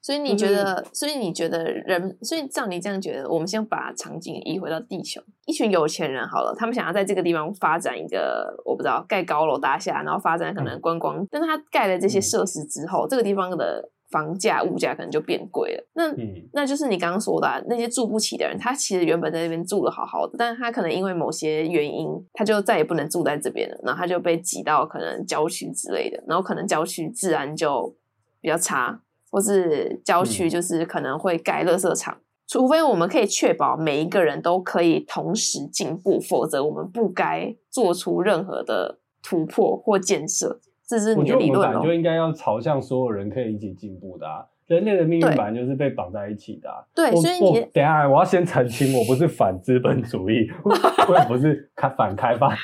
[0.02, 15.84] 所以你觉得，所以你觉得人，所以照你这样觉得，我们先把场景移回到地球，一群有钱人好了，他们想要在这个地方发展一个，我不知道盖高楼大厦，然后发展可能观光，嗯、但是他盖了这些设施之后，嗯、这个地方的房价物价可能就变贵了。
[15.94, 27.94] 那、嗯、那就是你刚刚说的、啊、那些住不起的人，他其实原本在那边住的好好的，但是他可能因为某些原因，他就再也不能住在这边了，然后他就被挤到可能郊区之类的，然后可能郊区治安就
[28.40, 29.02] 比较差。
[29.38, 40.60] 或是郊区，就是可能会盖垃圾场，嗯、除非我们可以确保每一个人都可以同时进步，否则我们不该做出任何的突破或建设。
[40.88, 41.60] 这是你的理论。
[41.60, 44.44] 我觉得我们就应该要朝向所有人可以一起进步的啊！
[44.66, 46.82] 人类的命运本来就是被绑在一起的啊。
[46.96, 52.50] 对，所以你等一下，我要先澄清，我不是反资本主义，我也不是开反开发。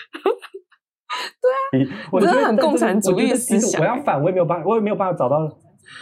[1.72, 3.80] 对啊，我真的很共产主义思想。
[3.80, 5.56] 我要反，我也没有办法，我也没有办法找到。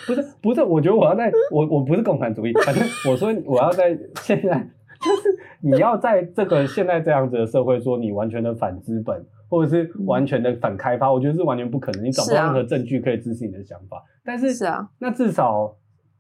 [0.08, 4.60] 不是不是，我觉得我要在， 我我不是共产主义，反正我说我要在现在，
[5.02, 14.04] 就是你要在这个现在这样子的社会说你完全的反资本，或者是完全的反开发，我觉得是完全不可能，你找不到任何证据可以支持你的想法。
[14.24, 15.76] 但是是啊，那至少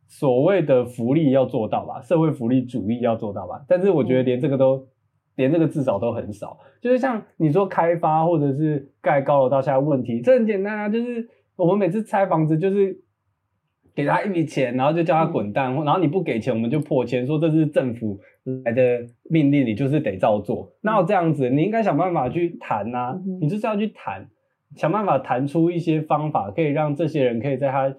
[0.08, 3.64] 所谓的福利要做到吧，社会福利主义要做到吧。
[3.68, 4.88] 但是我觉得连这个都
[5.36, 13.00] 连这个至少都很少，就是像你说开发或者是盖高楼大厦问题，这很简单啊，就是我们每次拆房子就是。
[13.94, 18.20] 给他一笔钱，然后就叫他滚蛋，嗯、然后你不给钱，我们就破千，说这是政府
[18.64, 20.72] 来的命令，你就是得照做。
[20.82, 24.28] 那我这样子，你应该想办法去谈呐、啊，嗯、你就是要去谈，
[24.76, 27.94] 想办法谈出一些方法，可以让这些人可以在他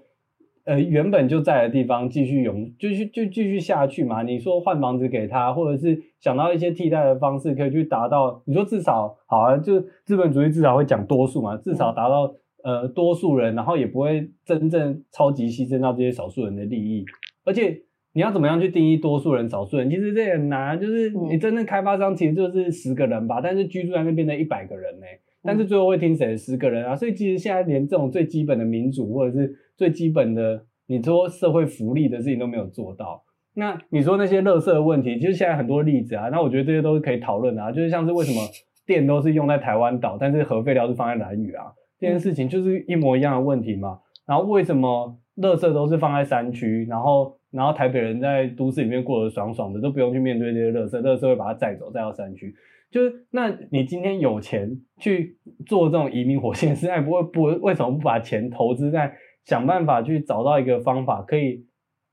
[0.64, 4.22] 呃原本就在的地方继续永，继续就继续下去嘛。
[4.22, 8.42] 你说换房子给他，或者是想到一些替代的方式，可以去达到。
[8.46, 12.34] 你说至少好啊，就资本主义至少会讲多数嘛，至少达到。
[12.62, 17.04] 呃，多数人，然后也不会真正超级牺牲到这些少数人的利益，
[17.44, 17.82] 而且
[18.12, 19.90] 你要怎么样去定义多数人、少数人？
[19.90, 26.36] 其实这也很难，就是你真正开发商其实就是十个人吧，但是居住在那边的一百个人呢、欸，但是最后会听谁？
[26.36, 33.24] 十个人啊，所以其实现在连这种最基本的民主或者是最基本的你说社会福利的事情都没有做到。
[33.54, 38.40] 那你说那些垃圾的问题，其实现在很多例子啊，那我觉得这些都是可以讨论的啊，就是像是为什么
[38.86, 41.64] 电都是用在台湾岛，但是核废料是放在南屿啊，
[42.02, 44.00] 这件事情就是一模一样的问题嘛。
[44.26, 47.38] 然后为什么垃圾都是放在山区，然后？
[47.52, 52.54] 然后台北人在都市里面过得爽爽的，都不用去面对这些垃圾，垃圾会把它载走，载到山区。
[52.90, 55.36] 就是，那你今天有钱去
[55.66, 59.12] 做这种移民火线，现在不会不为什么不把钱投资在
[59.44, 61.66] 想办法去找到一个方法，可以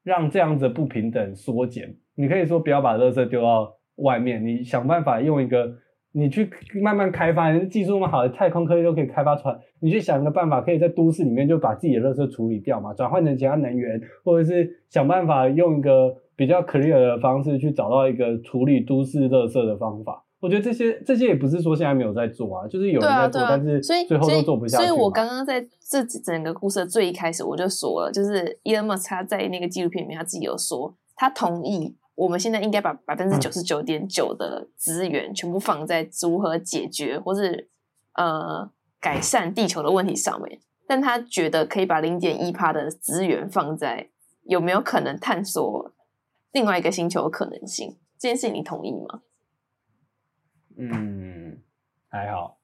[0.04, 1.96] 让这样子不平等缩减？
[2.16, 5.78] 你可以说不要把垃圾丢到外面，你想办法用一个。
[6.12, 6.50] 你去
[6.82, 9.56] 慢慢开发，人家技术那么好的太空科技都可以开发出来。
[9.80, 20.26] 你去想一个办法，可以在都市里面就把自己的垃圾处理掉嘛，转换成其他能源，或者是想办法用一个比较 clear 的方式去找到一个处理都市垃圾的方法。
[20.42, 24.84] 我觉得这些这些也不是说现在没有在做啊，就是有人在做，啊啊、但是最后都做不下去。
[24.84, 31.96] 所以，所以我刚刚在这整个故事的最一开始我就说了，就是 Elon Musk 他在那个纪录片里面他自己有说，他同意。
[32.20, 37.70] 我们现在应该把百分之九十九点九的资源全部放在如何解决或是
[38.16, 44.10] 呃改善地球的问题上面，但他觉得可以把零点一趴的资源放在
[44.44, 45.94] 有没有可能探索
[46.52, 49.22] 另外一个星球的可能性这件事情，你同意吗？
[50.78, 51.62] 嗯，
[52.10, 52.60] 还好。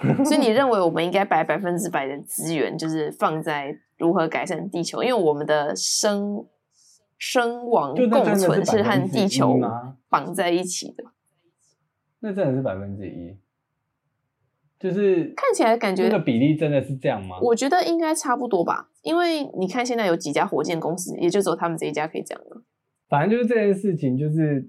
[0.24, 6.46] 所以你认为我们应该把百分之百的资源就是放在如何改善地球，因为我们的生。
[7.24, 9.56] 生亡共存是和地球
[10.08, 11.04] 绑在一起的，
[12.18, 13.36] 那真的是百分之一，
[14.76, 17.38] 就是看起来感觉这个比例真的是这样吗？
[17.40, 22.60] 我觉得应该差不多吧，因为你看现在有几家火箭公司，也就只有他们这一家可以这样了。
[23.08, 24.68] 反正就是这件事情，就是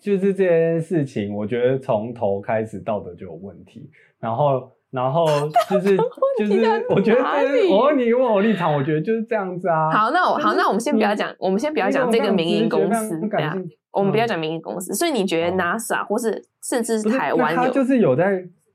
[0.00, 3.88] 就是这件事情，我觉得从头开始道德就有问题，
[4.18, 4.72] 然后。
[4.94, 5.26] 然后
[5.68, 5.96] 就是
[6.38, 7.20] 就是，我觉得
[7.68, 9.90] 我问你问我立场，我觉得就是这样子啊。
[9.90, 13.56] 好，那我好，那我们先不要讲，我们先不要讲这个民营公司，对啊，
[13.90, 14.94] 我们不要讲民营公司。
[14.94, 18.24] 所以你觉得 NASA 或是甚至是台湾有，就是有在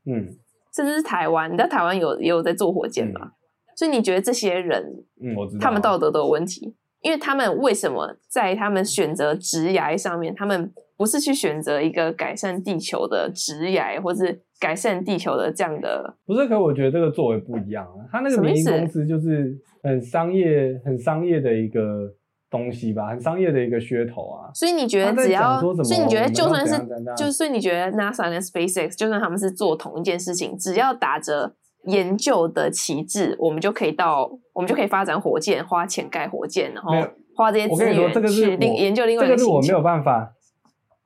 [0.05, 0.27] 嗯，
[0.75, 3.31] 甚至是台湾，你知道台湾有也有在做火箭嘛？
[3.77, 4.83] 所以你觉得这些人，
[5.23, 14.41] 嗯，我知道，他们道德都有问题，因为他们为什么在他们选择职涯上面，他们不是去选择一个改善地球的职涯，或是？
[14.59, 18.03] 改善地球的这样的不是，可我觉得这个作为不一样啊。
[18.11, 22.11] 他那个民营公司就是很商业、很商业的一个
[22.51, 24.51] 东西吧，很商业的一个噱头啊。
[24.53, 26.75] 所以你觉得只要，所以你觉得就算是，
[27.15, 31.53] 就所以你觉得 NASA 跟 SpaceX 就算他们是做同一件事情，只要打着
[31.85, 36.91] 研究的旗帜，我们就可以到，我们就可以发展火箭，花钱盖火箭，然后
[37.35, 39.35] 花这些资源去另研究另外一个。
[39.37, 40.33] 这个是我没有办法。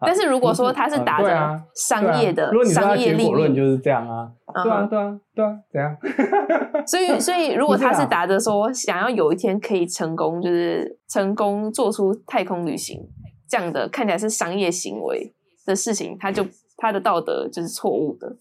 [0.05, 4.31] 但是如果说他是打着商业的商业利益，就是这样啊，
[4.63, 5.97] 对啊，对啊，对啊，怎样？
[6.87, 12.99] 所以，所以如果他是打着说想要有一天可以成功，就是成功做出太空旅行
[13.47, 15.33] 这样的看起来是商业行为
[15.65, 16.45] 的事情，他就
[16.77, 18.37] 他的道德就是错误的。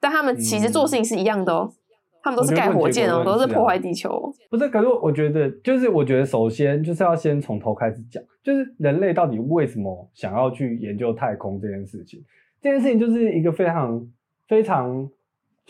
[0.00, 1.72] 但他们其实做事情是一样的哦。
[2.22, 4.32] 他们都是盖火箭哦，都是破坏地球。
[4.50, 12.22] 不是，可是我觉得，就是我觉得，首先就是要先从头开始讲，就是人类到底为什么想要去研究太空这件事情。
[12.60, 14.06] 这件事情就是一个非常
[14.48, 15.08] 非常。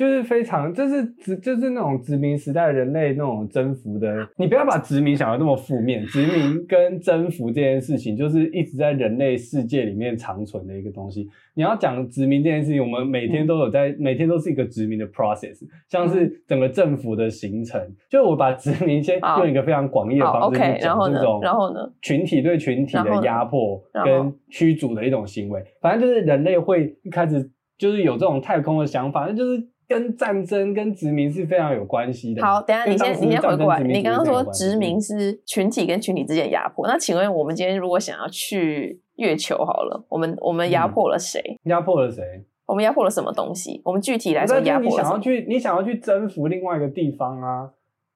[0.01, 4.27] 就是非常，就是殖，就是那种殖民时代人类那种征服的。
[4.39, 11.29] 你不要把殖民想的那么负面，殖民跟征服这件事情，就是一直在人类世界里面长存的一个东西。
[11.53, 15.59] 你要讲殖民这件事情，我们每天都有在，每天都是一个殖民的 process，
[15.91, 17.79] 像是整个政府的形成。
[18.09, 25.63] 就我把殖民先用一个非常广义的方式去讲这种，然后呢，群体对群体的压迫跟驱逐的一种行为。
[25.83, 29.69] 反正就是人类会一开始就是有这种太空的想法，那就是。
[29.91, 32.41] 跟战争、跟殖民是非常有关系的。
[32.41, 33.81] 好，等下你先，你先回过来。
[33.81, 41.43] 你刚刚说殖民是群体跟群体之间压迫，那请问我们今天如果想要去月球，好了，我们我们压迫了谁？
[41.65, 42.23] 压迫了谁？
[42.67, 43.83] 我们压迫了什么东西？
[43.85, 45.11] 我们具体来说压迫了什么？
[45.11, 47.69] 你想要去，你想要去征服另外一个地方啊？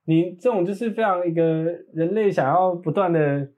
[0.07, 1.43] 你这种就是非常一个
[1.93, 3.49] 人类想要不断的。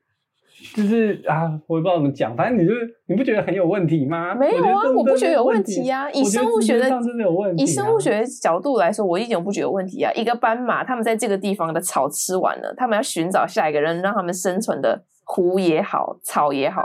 [0.75, 4.35] 就是啊，我也不知道怎么讲，反正你就是你不觉得很有问题吗？
[4.35, 6.11] 没有啊，我，我不觉得有问题啊。
[6.11, 10.11] 以生物学的，真的有问题啊，以生物学角度来说，我一点不觉得有问题啊。
[10.15, 16.83] 一个斑马，他们在这个地方的草吃完了，他们要寻找下一个人，让他们生存的湖也好，草也好。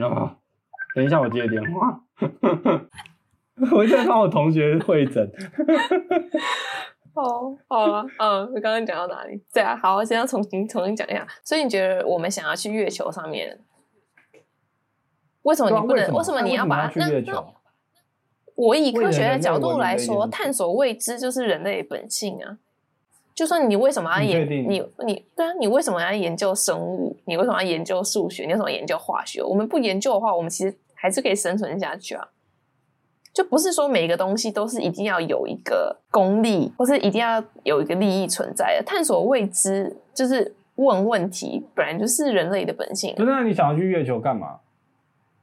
[0.00, 0.36] 啊，
[0.94, 2.00] 等一下，我接电话。
[3.72, 5.30] 我在帮我同学会诊。
[7.14, 9.40] 哦，好了，嗯，我刚刚讲到哪里？
[9.52, 11.26] 对啊，好，我现在重新重新讲一下。
[11.44, 13.58] 所以你觉得我们想要去月球上面，
[15.42, 15.96] 为什么你不能？
[15.96, 17.00] 为什么，为什么你要把它？
[17.00, 17.44] 那那
[18.56, 22.58] 我以科学的角度来说，探索未知就是人类本性啊。
[23.34, 27.16] 就算你为什么要研你你，你对啊，你为什么要研究生物？
[27.24, 28.44] 你为什么要研究数学？
[28.44, 29.42] 你为什么要研究化学？
[29.42, 32.28] 我们不研究的话，我们其实还是可以生存下去啊。
[33.34, 38.84] 就不是说每一个东西都是一定要有一个功利，或是一定要有一个利益存在的。
[38.84, 43.12] 探索未知就是问问题，本来就是人类的本性。
[43.16, 44.60] 不是，那你想要去月球干嘛？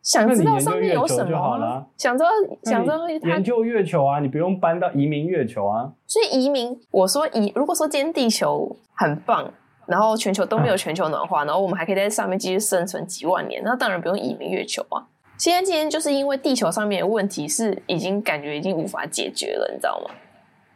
[0.02, 1.86] 想知道上面有什么好了。
[1.98, 2.30] 想知道，
[2.64, 5.92] 想知道研究月球啊，你不用搬到移民月球啊。
[6.08, 9.54] 所以移民，我说移，如果说今天地球很棒，
[9.86, 15.06] 然后全球都没有全球暖化，然后我们还可以在上面继续生存几万年，那当然不用移民月球啊。
[15.42, 20.14] 现在今天就是因为地球上面的问题是已经感觉已经无法解决了，你知道吗？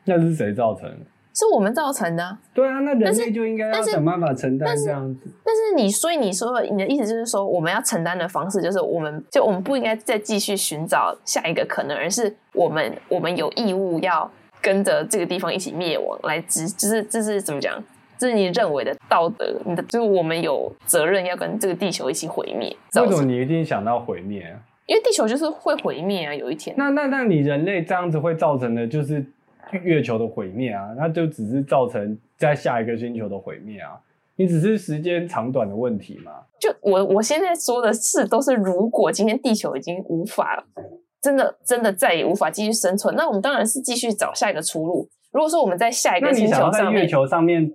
[0.05, 1.05] 那是谁造成的？
[1.35, 2.35] 是我们造成的啊。
[2.51, 5.29] 对啊，那人类就应该要想办法承担这样子。
[5.43, 14.27] 但是你，所以你说你的意思就是说，我们要承担的方式就是，我们就我们不应该再继续寻找下一个可能，而是我们我们有义务要
[14.63, 17.79] 跟着这个地方一起灭亡，来直就是这是怎么讲？
[18.17, 22.75] 这是你认为的道德，你的就是我们有责任要跟这个地球一起毁灭。
[23.01, 24.59] 为什么你一定想到毁灭啊？
[24.87, 26.75] 因为地球就是会毁灭啊，有一天。
[26.77, 29.25] 那那那你人类这样子会造成的就是
[29.83, 33.99] 月球的毁灭啊，那就只是造成在下一个星球的毁灭啊，
[34.35, 36.31] 你只是时间长短的问题嘛。
[36.59, 40.63] 就我我现在说的是，都是如果今天地球已经无法
[41.19, 45.09] 真的真的再也无法继续生存，那我们当然是继续找下一个出路。
[45.31, 47.73] 如果说我们在下一个星球上面，月球上面。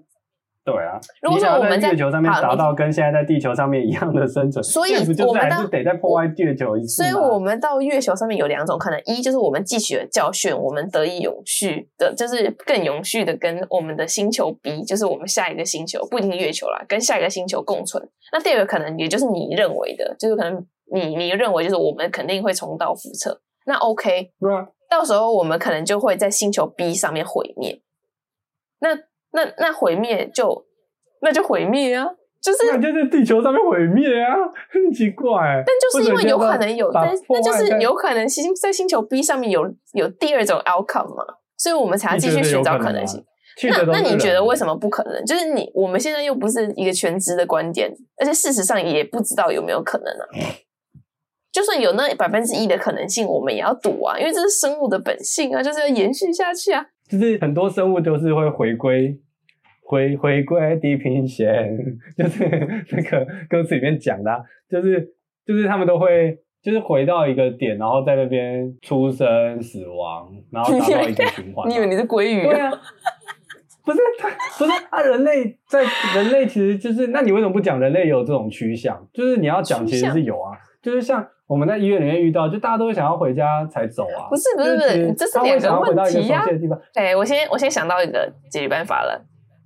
[0.73, 4.95] 对啊，如果说我们在月球上面达到跟现在在地球上面一样的生存，所以
[5.27, 7.03] 我们还是得再破坏月球一次。
[7.03, 18.09] 所以我们到月球上面有两种可能：一就是我们汲取了教训，我们得以永续的，就是更永续的跟我们的星球 B，就是我们下一个星球，不一定月球啦，跟下一个星球共存。
[18.33, 23.41] 那第二个可能，也就是你认为的，就是可能你你认为就是我们肯定会重蹈覆辙。
[23.67, 27.81] 那 OK，对啊，到时候我们可能就会在星球 B 上面毁灭。
[28.81, 28.97] 那
[29.33, 30.67] 那那毁灭就
[31.23, 32.07] 那就毁灭啊，
[32.43, 34.35] 就是那就在地球上面毁灭啊，
[34.71, 35.63] 很奇怪。
[35.67, 39.63] 但就是因为有可能有在，那就是有可能星在星球 B 上面有
[39.93, 41.25] 有第二种 outcome 嘛，
[41.57, 43.25] 所以我们才要继续寻找可能性。
[43.69, 45.23] 那那你觉得为什么不可能？
[45.27, 50.25] 就是你我们现在又不是一个全知的观点，而且事实上也不知道有没有可能啊。
[51.53, 56.87] 就算有那百分之一的可能性，我们也要赌啊，因为这是生物的本性啊，就是要延续下去啊。
[57.11, 59.19] 就是很多生物都是会回归，
[59.83, 61.77] 回回归地平线，
[62.17, 62.45] 就是
[62.93, 64.39] 那个歌词里面讲的，啊，
[64.69, 65.13] 就是
[65.45, 71.67] 就是他们都会就是回到一个点，然后在那边出生、死亡，然后达到一个循环。
[71.69, 72.45] 你以为你是鲑鱼？
[72.45, 72.71] 对啊，
[73.85, 75.83] 不是他，不是啊，人类在
[76.15, 79.05] 人类其实就是，那你为什么不讲人类有这种趋向？
[79.13, 81.27] 就是你要讲，其实是有啊，就是像。
[81.51, 84.31] 我们在医院里面遇到，就大家都会想要回家才走啊。
[84.31, 86.45] 不是不是不是，这是两个问题呀。
[86.95, 89.21] 哎，我先我先想到一个解决办法了。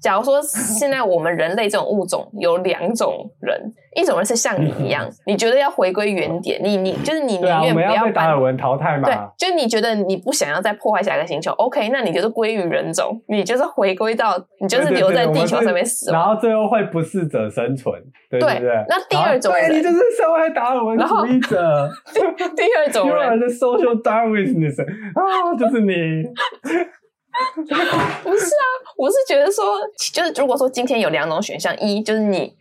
[0.04, 3.58] 假如说现在我们人类这种物种有两种人，
[3.96, 9.08] 一种人是像你一样，你觉得要回归原点，你你就是你宁愿不要被达尔文淘汰嘛？
[9.08, 11.88] 对，就你觉得你不想要再破坏下一个星球，OK？
[11.88, 17.98] 那你就是归于人种，你就是回归到你就是留在地球上面死，然后最后会不适者生存，
[18.28, 18.60] 对不对？
[18.86, 21.88] 那第二种人，你就是社会达尔文主义者。
[22.54, 24.84] 第二种人 是 social Darwinism
[25.14, 25.94] 啊，就是你。
[28.22, 28.64] 不是啊，
[28.96, 29.80] 我是觉得说，
[30.12, 32.56] 就是如果说今天有两种选项，一就是你，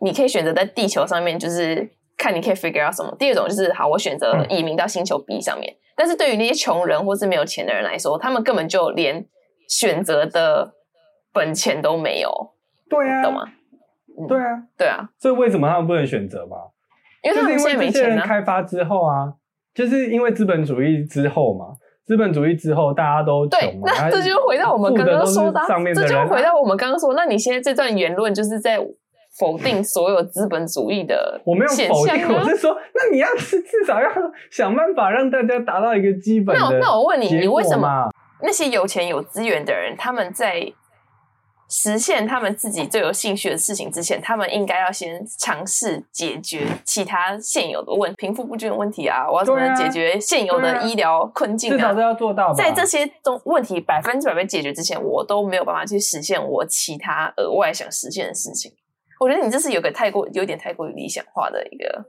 [0.00, 5.70] 你可以选择在地球上面，就是看你可以 figure out 什么；第二种就是，好，我选择移民到星球 B 上面。
[5.72, 9.26] 嗯、但是对于那些穷人或是没有钱的人来说，他们根本就连
[9.68, 10.72] 选择的
[11.32, 12.30] 本钱都没有。
[12.88, 13.44] 对啊，懂吗？
[14.28, 15.08] 对啊，对啊。
[15.18, 16.56] 所以为什么他们不能选择嘛？
[17.22, 19.32] 因为他们现在没钱开发之后啊，
[19.74, 21.66] 就是因为资本主义之后嘛。
[22.06, 27.14] 资本主义之后，大家都对，那这就回到我们刚刚说的，上面的这就回到我们刚刚说。
[27.14, 28.78] 那你现在这段言论就是在
[29.38, 31.42] 否定所有资本主义的、啊？
[31.44, 34.08] 我没有否定，我是说，那你要是至少要
[34.50, 36.62] 想办法让大家达到一个基本的。
[36.70, 38.08] 那那我问你，你为什么
[38.42, 40.72] 那些有钱有资源的人，他们在？
[41.68, 51.76] 实现他们自己最有兴趣的事情之前，他们应该要先尝试解决其他现有的问题，贫富不均的问题啊，我要怎么解决现有的医疗困境啊？
[51.76, 52.52] 至少都要做到。
[52.52, 58.72] 在这些东问题百分之百被解决之前，我都没有办法去实现我其他额外想实现的事情。
[59.20, 62.04] 我觉得你这是有个太过，有点太过于理想化的一个。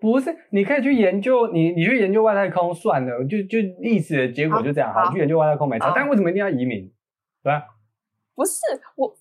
[0.00, 5.92] 不是，你可以去研究，你你去研究外太空算了，就就历史的结果就这样，好，好，去研究外太空没差。
[5.94, 6.90] 但为什么一定要移民？
[7.44, 7.62] 对吧？
[8.34, 8.60] 不是
[8.96, 9.14] 我，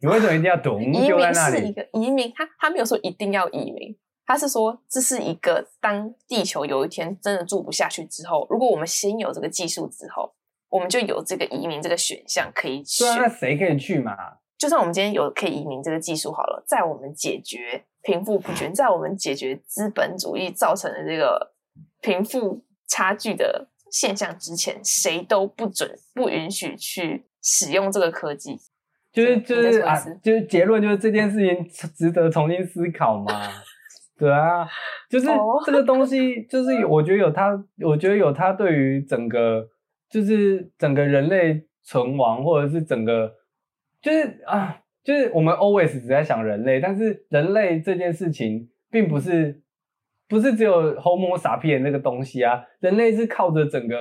[0.00, 0.80] 你为什么一定要懂？
[0.82, 3.96] 移民是一个移民，他他没有说一定要移民，
[4.26, 10.34] 他是说这是一个当地球有一天真的住不下去之后，如果我们先有这个技术之后，
[10.68, 13.04] 我们就有这个移民这个选项可以去。
[13.04, 14.14] 对啊，那谁可以去嘛？
[14.58, 21.54] 就算我们今天有可以移民这个技术好了，在我们解决贫富不均， 在我们解决资本主义造成的这个
[22.02, 28.56] 贫富差距的现象之前，谁都不准不允许去使用这个科技。
[29.12, 33.32] 就是就是啊，就是结论就是这件事情值得重新思考嘛。
[34.16, 34.68] 对啊，
[35.08, 35.26] 就是
[35.64, 37.50] 这个东西，就是 我觉得有它，
[37.84, 39.66] 我觉得有它对于整个
[40.08, 43.32] 就是整个人类存亡，或者是整个
[44.00, 44.82] 就是啊。
[45.02, 49.62] 就是我们 always 只在想人类，但是人类这件事情并不是
[50.28, 53.96] 不是只有 Homo sapien 那个东西啊，人类是靠着整个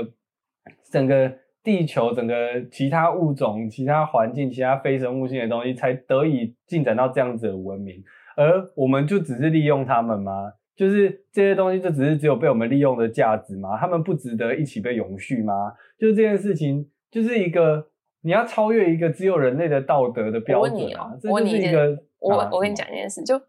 [0.92, 1.34] 整个
[1.64, 2.34] 地球、整个
[2.72, 8.04] 其他物种、其他环境、其他非生物性的东西，才得以进展到这样子的文明，
[8.36, 10.54] 而我们就只是利用他们吗？
[10.76, 13.78] 就是这些东西就只是只有被我们利用的价值吗？
[13.78, 15.74] 他们不值得一起被永续吗？
[16.00, 17.88] 就是这件事情，就是一个。
[18.22, 20.74] 你要超越一个只有人类的道德的标准啊！
[20.74, 23.42] 我问你哦，我问你一个，我我跟你讲一件事，就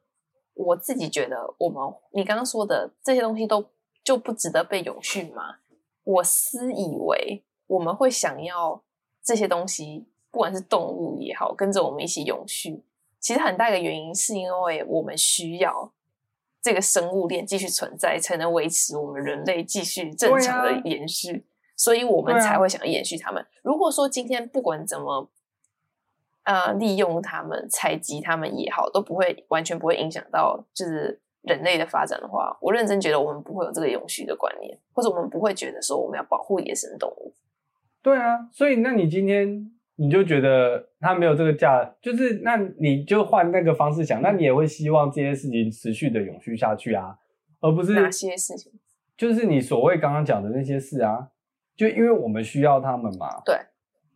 [0.54, 1.82] 我自己觉得，我们
[2.12, 3.68] 你刚刚说的这些东西都
[4.04, 5.42] 就不值得被永续吗？
[6.04, 8.82] 我私以为我们会想要
[9.22, 12.82] 这些东西，不管是动物也好，跟着我们一起永续，
[13.20, 15.92] 其实很大一个原因是因为我们需要
[16.60, 21.46] 这个生物链继续存在，才能维持我们人类继续正常的延续。
[21.76, 23.42] 所以我们才会想要延续它们。
[23.42, 25.30] 啊、如果说今天不管怎么，
[26.42, 37.32] 呃，利用它们、采集它们也好，都不会完全不会影响到就是人类的发展的话，我认真觉得我们不会有这个永续的观念，或者我们不会觉得说我们要保护野生动物。
[38.02, 47.16] 对啊，所以那你今天你就觉得他没有这个价，就是那你就换那个方式想，那你也会希望这些事情持续的永续下去啊，
[47.60, 48.72] 而不是哪些事情？
[49.16, 51.28] 就是你所谓刚刚讲的那些事啊。
[51.76, 53.56] 就因为我们需要他们嘛，对，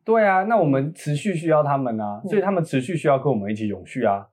[0.05, 4.29] 对啊，那我们持续需要他们啊，嗯、所以他们持续需要跟我们一起永续啊。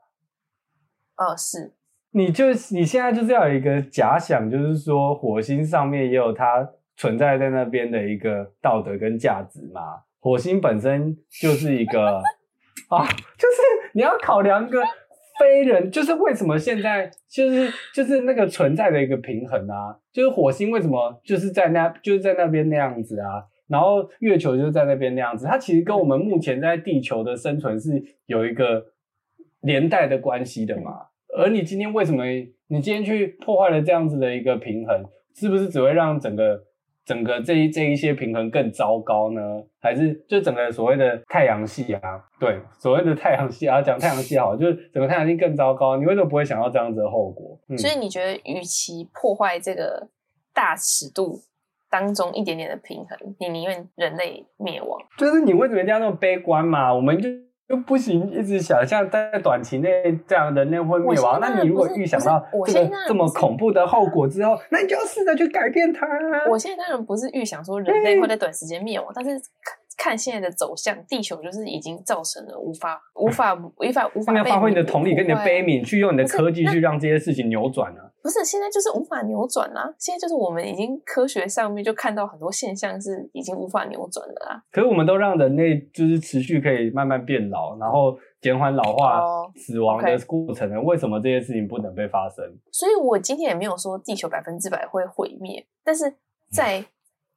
[1.15, 1.73] 哦，是，
[2.11, 6.69] 你就你现在就是要有一个假想，就是说火星上面也有它
[7.01, 9.81] 存在在那边的一个道德跟价值嘛。
[10.19, 12.21] 火星本身就是一个
[12.89, 14.79] 啊，就是你要考量一个
[15.39, 19.97] 非人，就是为什么现在就是就是那个存在的一个平衡啊。
[20.13, 28.85] 就是火星为什么就是在那就是在那边那样子啊，然后月球就是在那边那样子，它其实跟我们目前在地球的生存是有一个
[29.61, 31.07] 连带的关系的嘛。
[31.35, 32.25] 而你今天为什么
[32.67, 36.65] 你今天去破坏了这样子的一个平衡，是不是只会让整个？
[37.05, 39.41] 整个这一这一些平衡更糟糕呢？
[39.79, 42.23] 还是就整个所谓的太阳系啊？
[42.39, 45.97] 对，所谓的太阳系啊，讲太阳系好，就是整个太阳系更糟糕。
[45.97, 47.59] 你为什么不会想到这样子的后果？
[47.69, 50.07] 嗯、所以你觉得，与其破坏这个
[50.53, 51.39] 大尺度
[51.89, 54.99] 当中一点点的平衡，你宁愿人类灭亡？
[55.17, 56.93] 就是你为什么一定要那么悲观嘛？
[56.93, 57.29] 我们就。
[57.71, 59.89] 就不行，一直想象在短期内
[60.27, 61.39] 这样人类会灭亡。
[61.39, 66.05] 那你如果预想到这个这么恐怖的后果之后，那你就要试着去改变它。
[66.49, 69.41] 我现在当然不是预想说人类会在短时间灭亡，但是
[69.97, 73.59] 看现在的走向，地球就是已经造成了无法无法无
[73.91, 74.33] 法无法。
[74.35, 78.09] 要发挥你的同理跟你的悲悯，去用你的科技去让这些事情扭转啊。
[78.23, 79.93] 不是，现在就是无法扭转啦、啊。
[79.97, 84.63] 现在就是我们已经科学上面就看到很多现象是已经无法扭转的啦。
[84.71, 89.21] 可是我们都让人类就是持续可以慢慢变老，然后减缓老化、
[89.55, 90.79] 死亡的过程呢？
[90.81, 92.45] 为什么这些事情不能被发生？
[92.71, 96.13] 所以我今天也没有说地球百分之百会毁灭，但是
[96.51, 96.85] 在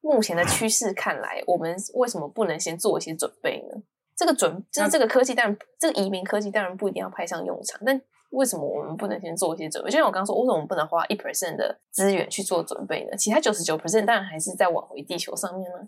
[0.05, 3.83] 目前的趋势看来，我们为什么不能先做一些准备呢？
[4.15, 8.01] 这个准就是这个科技，当然这个移民科技当然不一定要派上用场，但。
[8.31, 9.89] 为什么我们不能先做一些准备？
[9.89, 13.17] 就像我刚刚说，为什么我们不能花一 percent 的资源去做准备呢？
[13.17, 15.79] 其他九十九 percent 当然还是在挽回地球上面呢。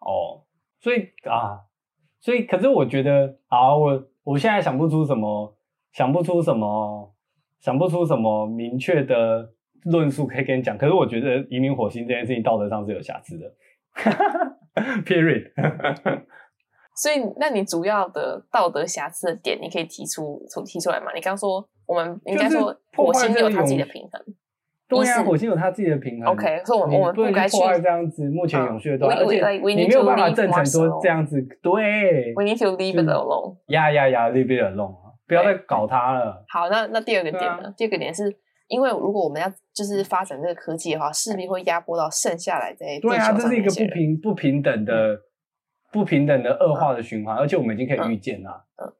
[0.00, 0.42] 哦，
[0.80, 1.62] 所以啊，
[2.20, 5.56] 所以可是我觉得，啊，我我现在想不出什么，
[5.92, 7.14] 想不出什么，
[7.60, 9.52] 想不出什么明确的
[9.84, 10.76] 论述可以跟你讲。
[10.76, 13.52] 可是我觉得移民火星这件事情道德上是有瑕疵的。
[15.04, 15.52] Period。
[16.96, 21.06] 所以，那你主要的道德瑕疵的点，你可以提出提出来吗？
[21.12, 24.22] 你刚说我们应该说火星有它自己的平衡，
[24.88, 26.32] 对呀，火星有它自己的平衡。
[26.32, 32.32] OK，所以我们我们不该去破坏这样子目前永续的东西，而且你没有办法证成说这样子对。
[32.36, 33.56] We need to leave it alone。
[33.66, 34.94] 呀呀呀，leave it alone，
[35.26, 36.44] 不要再搞它了。
[36.48, 37.74] 好，那那第二个点呢？
[37.76, 38.30] 第二个点是
[38.68, 42.84] 因为如果我们要就是发展这个科技的话，势必会压迫到剩下来的。
[43.00, 45.22] 对啊，这是一个不平不平等的。
[45.94, 48.64] 不平等的恶化的循环，嗯、而且我们已经可以预见了。
[48.82, 48.92] 嗯，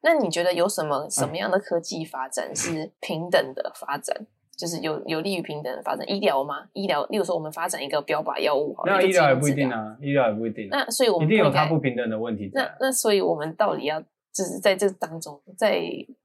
[0.00, 4.16] 那你觉得有什么什么样的科技发展是平等的发展？
[4.18, 6.10] 嗯、就是有有利于平等的发展？
[6.10, 6.66] 医疗吗？
[6.72, 10.68] 医疗，例如说我们发展一个标靶药物，那医疗也不一定啊，医疗也不一定。
[10.70, 12.50] 那所以我们一定有它不平等的问题。
[12.54, 14.00] 那那所以我们到底要
[14.32, 15.82] 就是在这当中，在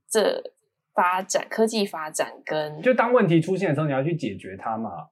[0.10, 0.42] 这
[0.94, 5.08] 发展科技发展跟就当问题出现的时候，你要去解决它嘛。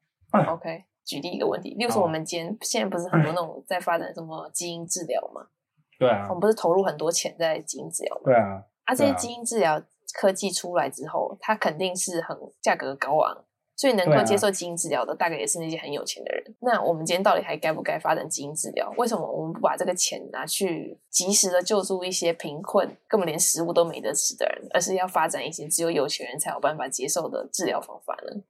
[0.48, 0.86] OK。
[1.04, 5.42] 举例一个问题，例如说我们今天现在不是很多那种在发展什么基因治疗嘛？
[6.00, 8.22] 对啊，我们不是投入很多钱在基因治疗吗？
[8.26, 9.82] 对啊，啊，这些基因治疗
[10.14, 13.44] 科技出来之后，它肯定是很价格高昂，
[13.82, 16.56] 所以能够接受基因治疗的大概也是那些很有钱的人。
[16.60, 18.94] 那我们今天到底还该不该发展基因治疗？
[18.96, 28.44] 为什么我们不把这个钱拿去及时的救助一些贫困、根本连食物都没得吃的人，而是要发展一些只有有钱人才有办法接受的治疗方法呢？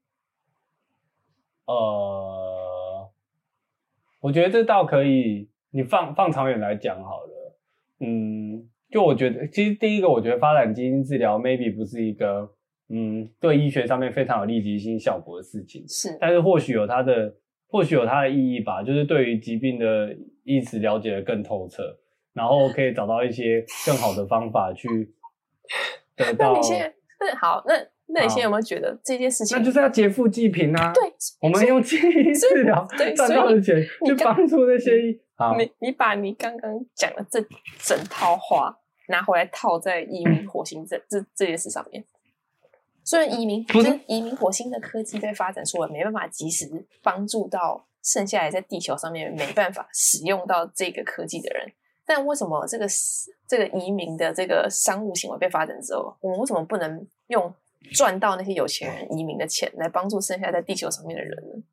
[1.64, 3.10] 呃，
[4.20, 7.58] 我觉得这倒可以，你放放长远来讲好了。
[8.02, 12.52] 嗯，就我觉得，其实第一个，我觉得发展基因治疗 maybe 不是一个，
[12.92, 15.88] 嗯，对医学上面非常有立即性效果的事情。
[15.88, 17.34] 是，但是或许有它的，
[17.68, 21.84] 或许有它的意义吧，就是对于疾病的意识了解的更透彻，
[22.34, 24.88] 然后可以找到一些更好的方法去
[26.18, 26.54] 得到。
[26.54, 27.74] 那你现在，那好，那。
[28.14, 29.58] 那你现在有没有觉得这件事情？
[29.58, 30.92] 那就是要劫富济贫啊！
[30.94, 31.02] 对，
[31.40, 32.86] 我们用基因治疗
[33.16, 34.92] 赚到的钱去帮助那些。
[35.58, 37.40] 你你把你刚刚讲的这
[37.80, 38.78] 整套话
[39.08, 42.04] 拿回来套在移民 火星这这这件事上面。
[43.12, 46.66] 虽然移民不是移民火星的科技被发展出来，没办法及时
[47.04, 51.70] 帮助到剩下来在地球上面没办法使用到这个科技的人，
[52.06, 52.88] 但为什么这个
[53.46, 57.54] 这个移民的这个商务行为被发展之后，我们为什么不能用？
[57.94, 61.64] 赚到那些有钱人移民的钱，来帮助剩下在地球上面的人呢？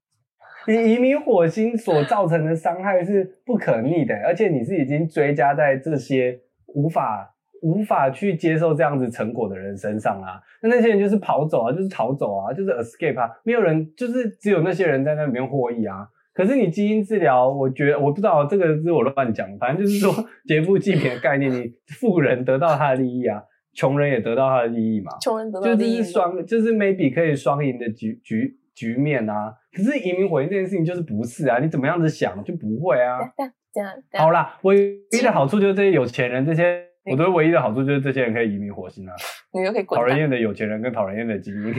[0.66, 10.40] 你移民火星所造成的伤害是不可逆的，而且你是已经追加在这些无法无法去接受这样子成果的人身上啊。
[10.62, 16.09] 那那些人就是跑走啊，就是逃走啊，就是 escape 啊，没有人，就是只有那些人在那边获益啊。
[16.32, 20.12] 可是你基因治疗，我觉得我不知道这个是我乱讲，反正就是说
[20.46, 23.42] 劫富济贫的概念，你富人得到他的利益啊。
[23.74, 25.12] 穷人也得到他的利益嘛？
[25.20, 29.54] 穷人得到利益就是双，就是 maybe 可以双赢的局局局面啊。
[29.72, 31.59] 可是移民火星这件事情就是不是啊？
[31.61, 33.18] 你怎么样子想就不会啊？
[33.72, 39.14] 这样好啦，唯一的好处就是这些有钱人，这些我觉得唯一的好处就是这些人可以移民火星啊。
[39.52, 39.98] 你就可以滚。
[39.98, 41.74] 讨人厌的有钱人跟讨人厌的精英。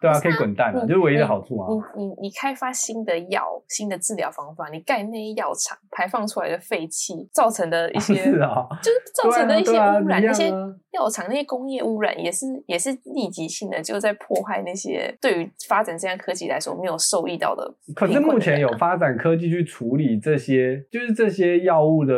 [0.00, 1.68] 对啊，可以滚蛋啊，就是唯一的好处啊。
[1.96, 10.50] 你你你开发新的药、新的治疗方法，你盖那些药厂排放出来的废气造成的一些，是啊，就是造成的一些污染，那些
[10.92, 17.74] 药厂那些工业污染也是也是立即性的，就在破坏那些对于发展这样科技来说没有受益到的。
[17.94, 22.14] 可是目前有发展科技去处理这些，就是这些药物的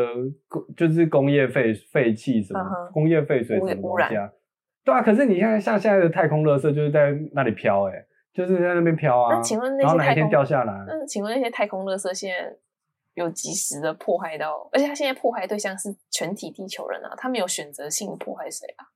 [0.49, 2.61] 工，就是工业废废气什么
[2.93, 4.29] 工业废水什么东西啊。
[4.87, 7.95] 对啊，可是你看，像现在的太空垃圾就是在那里飘，哎，
[8.33, 9.35] 就是在那边飘啊。
[9.35, 10.73] 那请问那些太空哪一天掉下来？
[10.87, 12.57] 那请问那些太空垃圾现在
[13.15, 14.69] 有及时的迫害到？
[14.73, 18.87] 而且它现在迫害对象是全体地球人啊，他没有选择性的迫害谁啊？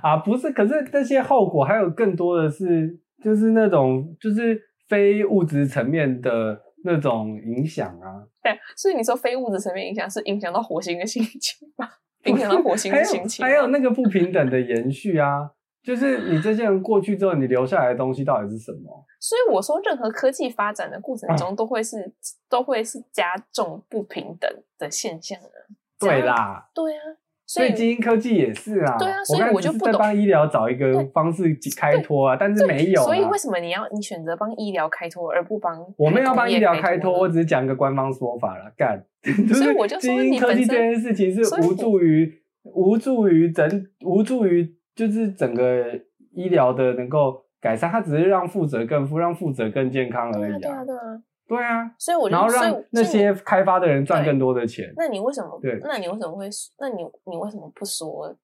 [0.00, 4.56] 啊，不是，可是这些后果还有更多的是，就是那种就是
[4.88, 8.22] 非物质层面的那种影响啊。
[8.40, 11.88] 对，所以你说非物质层面影响是影响到火星的心情吗？
[12.26, 15.50] 影响到火星的心情，还有还有那个不平等的延续啊，
[15.82, 19.04] 就是你这些人过去之后，你留下来的东西到底是什么？
[19.20, 22.12] 所以我说，任何科技发展的过程中，都会是、嗯、
[22.48, 25.50] 都会是加重不平等的现象的。
[25.98, 27.00] 对啦，对啊。
[27.46, 31.44] 所以基因科技也是啊，对啊，所以我就不帮医疗找一个方式
[31.76, 33.00] 开脱啊，但是没有。
[33.02, 35.78] 所以为什么你要你选择帮医疗开脱，而不帮？
[35.96, 39.04] 我没有帮医疗开脱，我只是讲一个官方说法了，干。
[39.54, 42.32] 所以我就说，基因科技这件事情是无助于
[42.64, 45.84] 无助于整无助于就是整个
[46.32, 50.58] 医疗的能够改善，它只是让负责更富，让负责更健康而已啊。
[50.58, 51.22] 对啊，对啊。
[51.46, 54.92] 对啊，所以我就然后让那些开发的人赚更多的钱。
[54.96, 55.58] 那你为什么？
[55.60, 56.48] 对，那你为什么会？
[56.78, 58.34] 那你你为什么不说？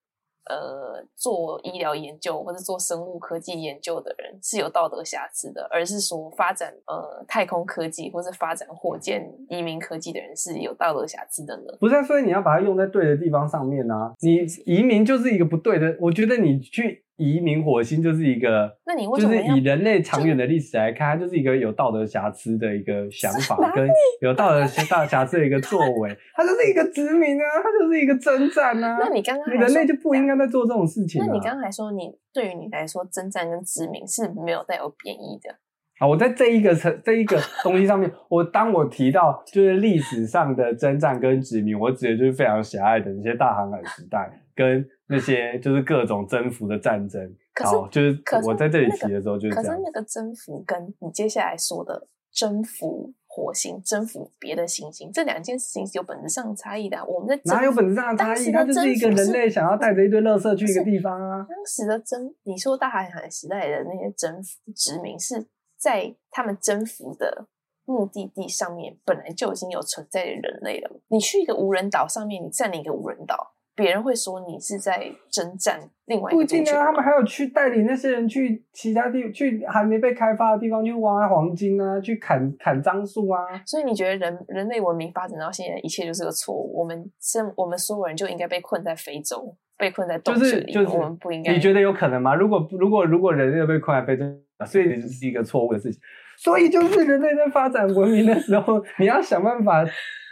[0.51, 11.73] 呃，做医疗研究或者做生物科技研究的人是有道德瑕疵的，而是说发展呃太空科技或者发展火箭移民科技的人是有道德瑕疵的呢？
[11.79, 14.13] 不是，所以你要把它用在对的地方上面啊！
[14.19, 17.05] 你移民就是一个不对的，我觉得你去。
[17.23, 23.89] 移民火星就是一个，那你为什么就是以人类长远的历史来看，它就是一个有道德瑕疵的一个想法， 跟
[24.21, 24.61] 有道德
[24.91, 28.99] 大瑕疵的一个作为， 它就是一个殖民啊，它就是一个征战啊。
[29.01, 31.27] 那你刚刚人类就不应该在做这种事情啊。
[31.27, 35.55] 那你刚刚还说，你对于你来说，征战跟殖民是没有带有贬义的。
[35.99, 47.23] 啊，我在这一个层这一个 东西上面，我当我提到就是历史上的征战跟殖民，我指的就是非常狭隘的那些大航海时代跟那些就是各种征服的战争。
[47.55, 49.55] 可是，就是我在这里提的时候就是。
[49.55, 53.13] 可是那个征服跟你接下来说的征服。
[53.35, 57.05] 火星征服别的行星，这两件事情是有本质上的差异的、啊。
[57.07, 58.53] 我们在哪有本质上的差异？
[58.53, 61.47] 它就是一个人类想要带着一堆垃圾去一个地方啊。
[61.49, 65.47] 当时的征，你说大航海时代的那些征服殖民，是
[65.79, 67.47] 在他们征服的
[67.87, 71.01] 目的地上面本来就已经有存在的人类了。
[71.09, 73.55] 你去一个无人岛上面，你占领一个无人岛。
[73.75, 76.37] 别人会说你是在征战另外一个。
[76.37, 83.41] 不一定啊，他们还有去带领那些人去其他地，去还没被开发的地方去挖黄金啊，去砍砍樟树啊。
[83.65, 86.81] 所以你觉得人人类文明发展到现在，一切就是个错误？
[86.81, 90.73] 我们是，我们所有人就应该被困在非洲，被困在洞穴里。
[90.73, 91.53] 就是我们不应该。
[91.53, 92.35] 你觉得有可能吗？
[92.35, 94.25] 如果如果如果人类被困在非洲，
[94.67, 96.01] 所以这是一个错误的事情。
[96.43, 99.85] 所以就是人类在发展文明的时候，你要想办法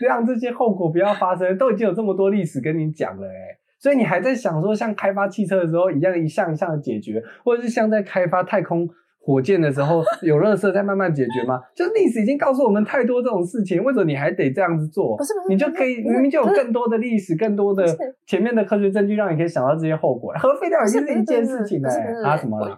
[0.05, 1.57] 让这些后果不要发生。
[1.57, 8.89] 都已经有这么多历史跟你讲了，哎，所以你还在想说像开发汽车的时候一样一项一项的解决，或者是像在开发太空
[9.21, 11.61] 火箭的时候有热色在慢慢解决吗？
[11.77, 15.17] 就历史已经告诉我们太多这种事情，为什么你还得这样子做？
[15.17, 17.85] 不是不是，你就可以明明就有更多的历史、更多的
[18.27, 20.33] 前面的科学证据，让你可以想到这些后果。
[20.41, 21.89] 核废料已经是一件事情了，
[22.25, 22.77] 啊什么了？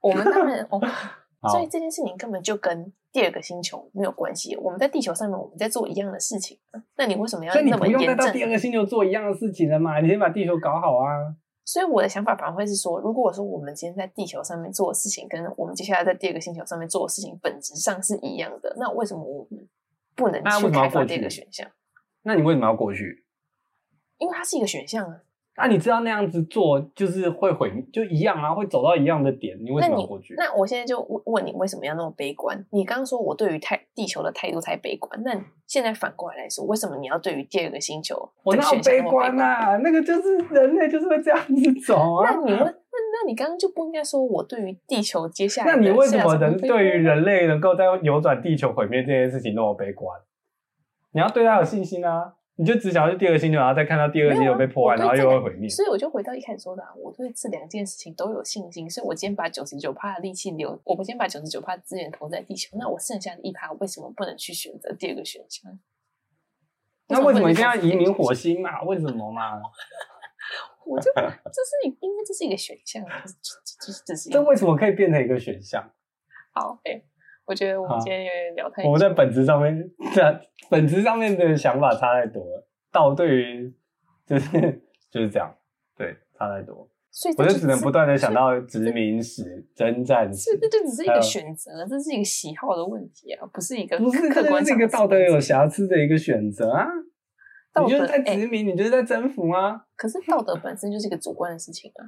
[0.00, 0.64] 我们当然。
[1.50, 4.56] 所以这件事情根本就跟第二个星球没有关系。
[4.56, 6.58] 我们在地球上面，我们在做一样的事情。
[6.96, 7.78] 那你为什么要那么严正？
[7.78, 10.00] 所以你不用再到第二个星球做一样的事情了嘛？
[10.00, 11.34] 你先把地球搞好啊。
[11.64, 19.66] 所以我的想法反而会是说，如果我说我们今天在地球上面做的事情，跟我们接下来在第二个星球上面做的事情本质上是一样的，那为什么我们
[20.14, 21.66] 不能去开发这个选项？
[22.22, 23.24] 那你为什么要过去？
[24.18, 25.20] 因为它是一个选项啊。
[25.56, 29.56] 那、啊、你知道那样子做就是会毁，就一样啊，会走到一样的点。
[29.62, 30.34] 你为什么要过去？
[30.36, 32.66] 那，那我现在就问问你，为什么要那么悲观？
[32.70, 35.30] 你刚刚说我对于太地球的态度太悲观，那
[35.68, 38.28] 现在反过来来说，为什么你要对于第二个星球？
[38.42, 39.76] 我哪有悲观啊？
[39.76, 42.32] 那个就是人类就是会这样子走啊。
[42.32, 45.76] 那你问，那那你刚刚就不应该说我对于地球接下来？
[45.76, 50.20] 那你为什么能对于人类能够在扭转地球毁灭这件事情那么悲观？
[51.12, 52.34] 你要对他有信心啊。
[52.56, 55.68] 你就只想要去第二个星球，然后再看到第二个星球被破坏，啊、然后又会毁灭。
[55.68, 58.88] 所以我就回到一开始说的，啊，我对这两件事情都有信心。
[58.88, 65.76] 所以我今天把九十九趴的力气留，我今天把九十九趴的资源投在地球，那我剩下的一趴为什么不能去选择第二个选项？
[67.08, 68.82] 那 为什么一定要移民火星嘛？
[68.82, 69.60] 为什么嘛？
[70.86, 73.04] 我就这是因为这是一个选项，
[73.80, 75.90] 这是这是 这为什么可以变成一个选项？
[76.52, 77.02] 好，哎。
[77.46, 78.88] 我觉得我们今天有点聊太久。
[78.88, 80.40] 我们在本质上面，在
[80.70, 82.66] 本质上面的想法差太多了。
[82.90, 83.74] 道对于
[84.26, 84.50] 就是
[85.10, 85.54] 就是这样，
[85.96, 86.88] 对，差太多。
[87.10, 90.58] 所以我就只能不断的想到殖民史、征战史。
[90.58, 96.88] 这这只是一个选择，这是一个喜好的问题啊，不是一个不是客观是一个道德有瑕疵的一个选择啊。
[97.84, 99.84] 你就是在殖民，你就是在征服啊。
[99.96, 102.02] 可是道德本身就是一个主观的事情啊。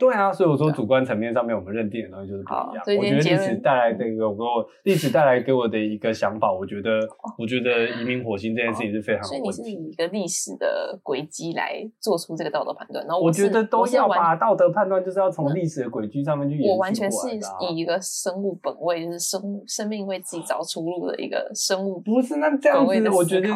[0.00, 2.82] 对啊，所以我说主观层面上面我们认定的东西就是不一样。
[2.98, 9.22] 我觉得历史带来这个给我历史带来给我的一个想法，我觉得我觉得移民火星这件事情是非常。
[9.22, 16.70] 所以你是以一个历史的轨迹来做出这个道德判断，然后我觉得都要把道德判断就是要从历史的轨迹上面去演。
[16.70, 17.28] 我完全是
[17.68, 22.00] 以一个生物本位，就是生物生命为自己找出路的一个生物。
[22.00, 23.48] 不是那这样子，我觉得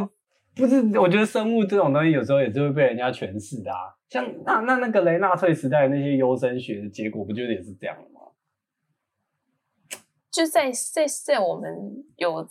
[0.57, 3.93] 不是，我觉得生物这种东西有时候也是会被人家诠释的啊。
[4.09, 8.21] 像那那那个雷纳粹时代的那些优生学的结果，不就也是这样吗？
[10.31, 12.49] 就在在在我们有，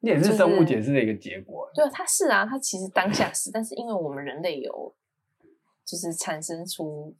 [0.00, 1.70] 那也是生物解释的一个结果。
[1.74, 4.94] 对，它是啊，它其实当下是，但是因为我们人类有，
[5.86, 7.14] 就是产生出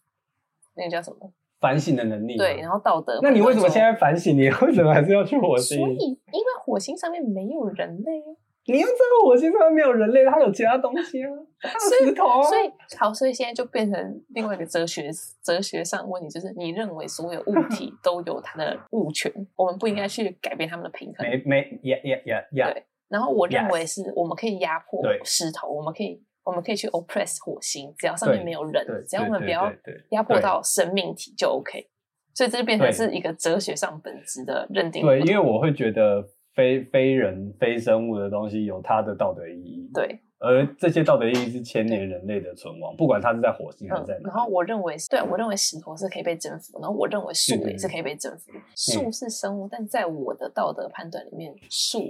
[0.75, 2.37] 那个叫什么反省的能力。
[2.37, 3.19] 对，然后道德。
[3.23, 4.37] 那你为什么现在反省？
[4.37, 5.79] 你为什么还是要去火星？
[5.79, 8.23] 所以，因为火星上面没有人类。
[8.71, 11.31] 你又知道火星上面没有人类，它有其他东西啊，
[11.63, 12.43] 它有石头啊。
[12.43, 15.11] 所以好，所以现在就变成另外一个哲学
[15.43, 21.27] 哲学上问题，就是你认为所有物 体都有它的物权，我们不应该去改变它们的平衡。
[21.27, 22.71] 没没呀呀呀呀。
[22.71, 29.73] 对，然后我认为是我们可以压迫石头，我们可以我们可以去 oppress 火星，只要上面没有人，只要我们不要
[30.11, 31.89] 压迫到生命体就 OK。
[32.35, 35.01] 所以这就变成是一个哲学上本质的认定。
[35.05, 36.23] 对，因为我会觉得。
[36.59, 44.25] 非非人非生物的东西有它的道德意义，对，而这些道德意义是牵连人类的存亡，不管它是在火星还是在哪、嗯。
[44.25, 48.51] 然后我认为，对，我认为石头是可以被征服，然后我认为树也是可以被征服。
[48.75, 52.01] 树、嗯、是生物，但在我的道德判断里面，树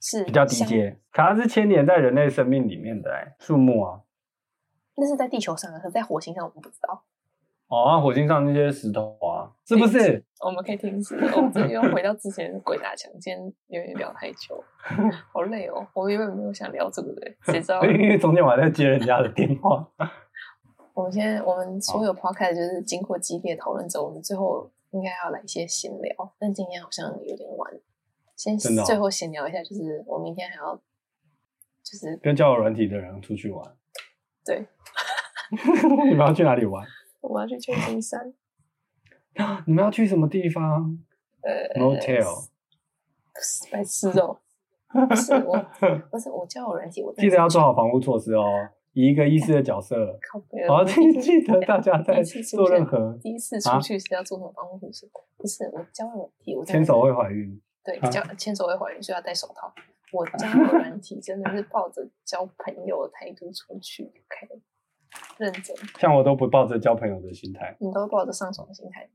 [0.00, 4.00] 是比较低阶，可它是牵连在人类生命里面的、欸，树木啊，
[4.96, 7.04] 那是在地球上的，可是在火星上我们不知道。
[7.70, 10.22] 哦，啊、火星上那些石头啊，是不是？
[10.44, 11.14] 我们可以停止。
[11.14, 14.62] 我们这又回到之前的鬼打墙，今天有点聊太久，
[15.32, 15.86] 好累哦。
[15.94, 17.80] 我原本没有想聊这个的，谁知道？
[17.86, 19.88] 因为中间我还在接人家的电话。
[20.94, 26.34] 我们现在，我们所有 podcast 就是经过激烈讨论之后，我们最后应该要来一些闲聊。
[26.40, 27.72] 但今天好像有点晚，
[28.36, 30.74] 先最后闲聊一下，就是我明天还要，
[31.84, 33.64] 就是跟交友软体的人出去玩。
[34.44, 34.66] 对，
[36.08, 36.84] 你们要去哪里玩？
[37.20, 38.32] 我要去 旧金山。
[39.66, 40.98] 你们要去什么地方？
[41.42, 42.48] 呃，motel。
[43.32, 44.38] 不是白痴哦，
[45.08, 45.56] 不是我，
[46.10, 48.44] 不是我交友软体，我记得要做好防护措施哦。
[48.92, 50.18] 以一个医师的角色，
[50.68, 55.08] 好，请记得大家在做任何第一次出去是要做什么防护措施？
[55.36, 57.58] 不是我交友软体，我牵手会怀孕。
[57.84, 59.72] 对，交牵手会怀孕，所以要戴手套。
[60.12, 64.60] 我交友软体真的是抱着交朋友的态度出去，OK，
[65.38, 65.76] 认真。
[65.98, 69.08] 像我都不抱着交朋友的心态，你都抱着上床的心态，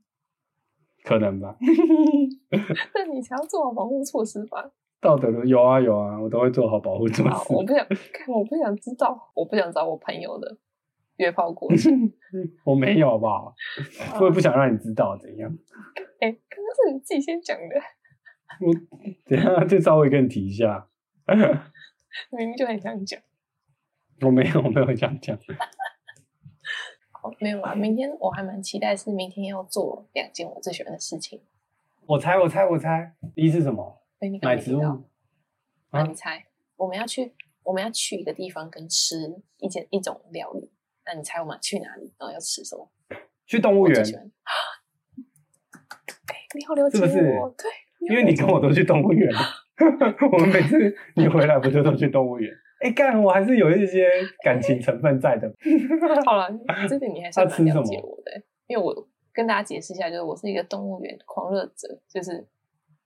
[1.04, 1.56] 可能吧？
[2.94, 4.70] 那你才要做好保护措施吧？
[5.00, 7.52] 道德的有啊有啊，我都会做好保护措施。
[7.52, 10.56] 我不想看，我不想知道，我不想找我朋友的
[11.16, 11.92] 约炮过程。
[12.64, 13.54] 我没有，好不好？
[14.20, 15.50] 我也不想让你知道怎样。
[16.20, 17.76] 哎、欸，刚刚是你自己先讲的。
[18.60, 18.72] 我
[19.28, 20.88] 等下就稍微跟你提一下。
[22.30, 23.20] 明明就很想讲。
[24.22, 25.38] 我没有，我没有这样讲。
[27.26, 27.74] 好，没有啊。
[27.74, 31.40] 明天我还蛮期待，是明天要做两件我最喜欢的事情。
[32.06, 34.00] 我猜，我猜，我猜，第一是什么？
[34.42, 34.80] 买植物，
[35.90, 36.38] 那你猜？
[36.38, 36.42] 啊、
[36.76, 37.32] 我们要去，
[37.64, 40.70] 我们要去一个地方跟吃一件一种料理。
[41.04, 42.12] 那你猜我们去哪里？
[42.18, 42.88] 然后要吃什么？
[43.46, 43.98] 去动物园。
[46.28, 47.22] 哎，你好了解我，是不是？
[47.56, 47.70] 对，
[48.08, 49.28] 因为你跟我都去动物园。
[50.32, 52.54] 我们每次你回来不就都去动物园？
[52.80, 54.08] 哎，干，我还是有一些
[54.44, 55.50] 感情成分在的。
[56.26, 56.48] 好了，
[56.88, 62.46] 这点你还 是蛮了解我的，因为我跟大家解释一下，就是我是一个动物园狂热者，就是。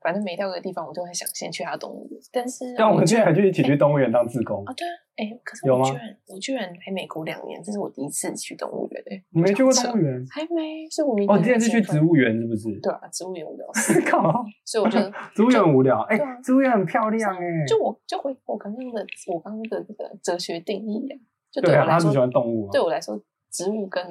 [0.01, 2.21] 反正每到一个地方，我就会想先去他动物园。
[2.33, 4.73] 但是，但我们居然还就一起去动物园当志工啊？
[4.73, 9.23] 对啊，哎，可是我居然我居然来美国两年，这是我第一次去动物园哎！
[9.31, 10.27] 你没去过动物园？
[10.31, 12.81] 还没，是我明哦，你之前是去植物园是不是？
[12.81, 14.45] 对啊，植物园无聊 死，靠！
[14.65, 16.01] 所以我觉得 植物园很无聊。
[16.09, 17.67] 哎，植物园很漂亮哎！
[17.67, 21.17] 就我就回我刚刚的我刚刚的这个哲学定义呀，
[21.53, 22.71] 就对我来说，喜欢动物。
[22.73, 23.21] 对我来说，
[23.51, 24.03] 植物跟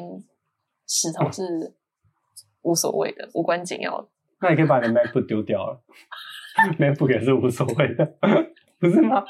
[0.87, 1.73] 石头是
[2.61, 4.07] 无所谓的，无关紧要的。
[4.41, 5.81] 那你可以把你的 MacBook 丢掉了。
[6.77, 8.05] MacBook 也是无所谓的，
[8.79, 9.23] 不是吗？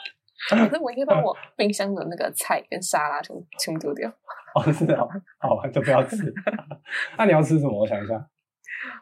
[0.50, 4.10] 可是我应该把我冰箱的那个菜跟沙拉全全部丢掉。
[4.56, 5.06] 哦，是啊，
[5.38, 6.34] 好吧，就不要吃。
[7.18, 7.78] 那你要吃什么？
[7.78, 8.16] 我想一下。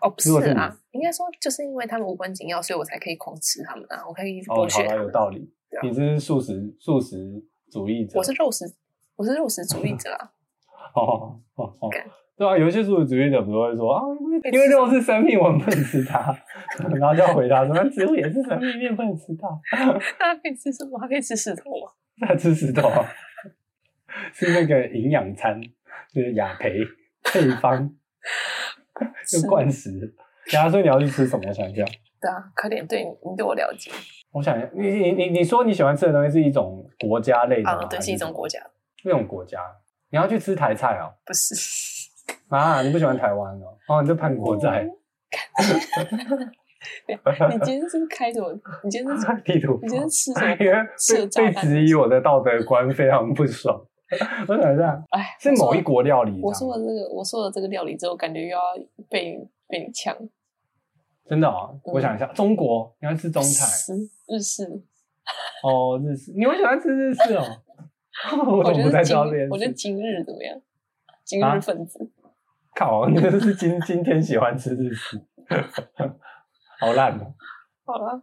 [0.01, 4.03] 哦，不是啊，应该说就是因为他们无关紧要，所以我才可以狂吃他们啊。
[4.07, 5.53] 我可以哦，好了，有道理。
[5.83, 7.17] 你是素食素食
[7.71, 8.65] 主义者，我是肉食，
[9.15, 10.31] 我是肉食主义者啊。
[10.95, 11.89] 哦哦哦。
[12.37, 14.03] 对啊，有一些素食主义者不是会说啊，
[14.51, 16.35] 因为肉是生命，我们不能吃它，
[16.95, 19.47] 然后就要回答说，那植物也是生命，你也不能吃它。
[20.19, 20.99] 那可以吃什么？
[21.01, 21.91] 它可以吃石头吗？
[22.27, 23.05] 它吃石头啊，
[24.33, 25.59] 是那个营养餐，
[26.13, 26.77] 就是雅培
[27.23, 27.89] 配方，
[29.27, 30.13] 就灌食。
[30.53, 31.43] 然后说你要去吃什么？
[31.47, 31.83] 我想一下。
[32.21, 33.91] 对啊，快点，对你，你对我了解。
[34.31, 37.83] 我想一下，你你你你说你喜欢吃的东西是一种国家类的啊？
[37.89, 38.59] 对，是一种国家。
[39.03, 39.59] 那种国家，
[40.11, 41.13] 你要去吃台菜哦？
[41.25, 41.55] 不是。
[42.49, 43.77] 啊，你不喜欢台湾哦？
[43.87, 44.69] 哦，你在叛国仔。
[47.07, 48.53] 你今天是不是开什么？
[48.83, 49.77] 你今天是 地图？
[49.81, 50.55] 你今天吃什么？
[51.35, 53.85] 被质疑我的道德观，非常不爽。
[54.47, 56.39] 我想一下，哎，是某一国料理。
[56.41, 58.61] 我说的这个，我说的这个料理之后，感觉又要
[59.09, 60.15] 被被你呛。
[61.25, 61.69] 真的啊？
[61.83, 63.65] 我想一下，中国你要吃中菜？
[64.27, 64.63] 日式。
[65.61, 67.43] 哦，日式，你会喜欢吃日式哦？
[68.47, 69.17] 我觉得今
[69.49, 70.57] 我觉得今日怎么样？
[71.25, 72.09] 今日分子。
[72.77, 73.07] 靠！
[73.09, 75.19] 你 是今今天喜欢吃日式，
[76.79, 77.33] 好烂哦。
[77.83, 78.21] 好了，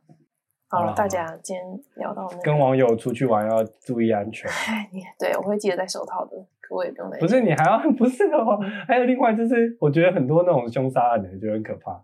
[0.68, 1.64] 好了，大家今天
[1.96, 4.48] 聊到那，跟网友出去玩要注意安全。
[4.50, 7.18] 哎，你对我会记得戴手套的，可我也不用戴。
[7.18, 8.56] 不是你还要 不是的话，
[8.86, 12.00] 还有另外就是，我觉得很多那种凶杀案的就很可怕，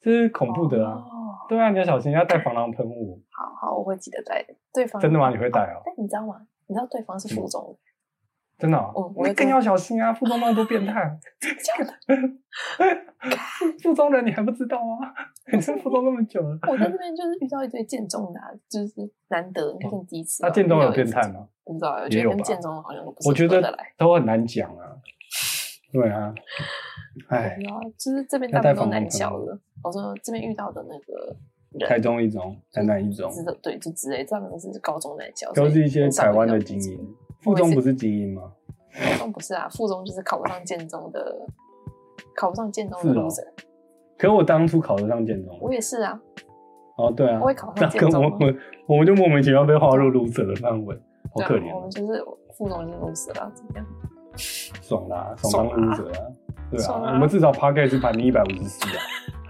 [0.00, 1.02] 这是恐怖的啊。
[1.48, 3.20] 对啊，你要小心，要带防狼喷雾。
[3.32, 4.44] 好好，我会记得带。
[4.72, 5.30] 对方真的吗？
[5.30, 5.82] 你会带哦？
[5.84, 6.46] 但你知道吗？
[6.68, 7.76] 你知道对方是副总。
[8.58, 10.12] 真的、喔，我我更要小心啊！
[10.12, 11.94] 附中那么多变态， 真的。
[13.80, 15.14] 附中人你还不知道吗？
[15.52, 20.42] 你在附中那么久了，我在这边就是遇到一堆建中的，就是难得，你看第一次。
[20.42, 21.46] 那建中有变态吗？
[21.62, 23.28] 我不知道，我觉得跟建中好像都不是。
[23.28, 24.96] 我觉得都很难讲啊。
[25.92, 26.34] 对啊，
[27.28, 27.56] 哎，
[27.96, 29.56] 就是这边大部分都难教的。
[29.84, 33.32] 我说这边遇到的那个台中一中、台南一中，
[33.62, 37.16] 对，就之类，专门是高中难教，都是一些台湾的精英。
[37.40, 38.52] 附中不是精英吗？
[38.90, 41.36] 附中不是啊，附中就是考不上建中的
[42.36, 43.46] 考不上建中的 loser。
[44.16, 46.20] 可我当初考得上建中，我也是啊。
[46.96, 48.58] 哦，对啊，我也考上建中，我们
[48.88, 50.94] 我们就莫名其妙被划入 loser 的范围，
[51.32, 51.72] 好可怜。
[51.74, 52.24] 我们就是
[52.56, 53.86] 附中的 loser 啦，怎么样？
[54.82, 56.26] 爽啦，爽当 loser 啊！
[56.70, 59.00] 对啊，我们至少 Podcast 排名一百五十四啊。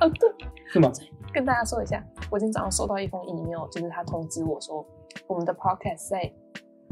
[0.01, 0.31] 啊，对，
[0.67, 0.93] 是吗？
[1.33, 4.85] 跟大家说一下，我今天早上收到一封 email，就是他通知我说，
[5.27, 6.31] 我们的 Podcast 在。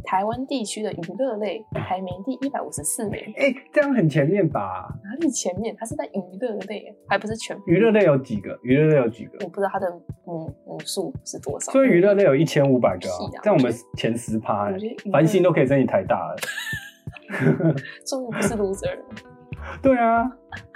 [0.07, 4.89] 台湾地区的娱乐类排名第一百五十四名，哎、欸，这样很前面吧？
[5.03, 5.75] 哪里前面？
[5.77, 8.57] 它是在娱乐类，还不是全娱乐类有几个？
[8.63, 9.33] 娱乐类有几个？
[9.45, 9.91] 我不知道它的
[10.25, 11.73] 母母数是多少。
[11.73, 14.73] 所以娱乐类有一千五百个、啊，在我，我们前十趴，
[15.13, 16.37] 繁星都可以升你台大了。
[18.07, 18.99] 终于不是 loser。
[19.83, 20.23] 对啊，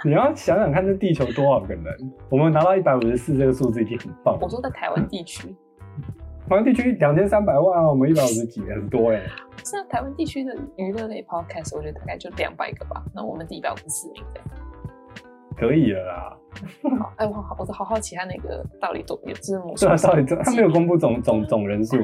[0.03, 1.85] 你要想想看，这地球多少个人？
[2.29, 4.41] 我们拿到一百五十四这个数字已经很棒了。
[4.41, 5.55] 我说在台湾地区。
[6.51, 9.23] 台湾地区两千三百万啊，我们一百五十几，很多哎、欸。
[9.63, 13.01] 是啊，台湾地区的娱乐类 podcast，我觉得大概就两百个吧。
[13.15, 14.41] 那我们第一百五十四名的，
[15.55, 16.37] 可以了啦。
[16.99, 19.85] 好，哎，我好，我好好奇他那个到底多有字母数？
[19.85, 21.95] 对啊， 到底他没有公布总总总人数。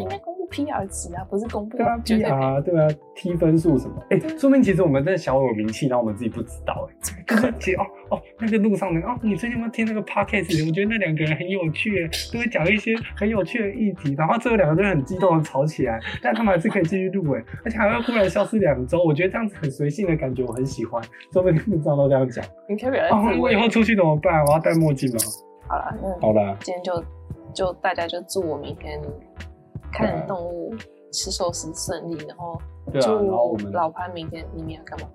[0.49, 3.95] PR 值啊，不是公布对啊，PR 对啊，T 分数什么？
[4.09, 7.23] 哎、欸，说明其实我们真的小有名气，然后我们自己不知道哎、欸。
[7.27, 10.67] 哥哥姐哦哦，那个路上的哦，你最近有没有听那个 Podcast？
[10.67, 21.03] 我觉得那两个人很有趣，都会讲一些很有趣的议题，然后最后两个人很激动的吵起来，但他们还是可以继续录哎，而且还会忽然消失两周，我觉得这样子很随性的感觉，我很喜欢。
[21.33, 22.43] 说明路上都这样讲。
[22.69, 24.43] 你可以哦，我以后出去怎么办？
[24.45, 25.17] 我要戴墨镜吗？
[25.67, 27.03] 好了，嗯，好了，今天就
[27.53, 29.01] 就大家就祝我明天。
[29.97, 30.73] 看动物
[31.11, 32.61] 吃寿司顺利，然后
[33.01, 35.07] 祝老潘明天明天要干嘛？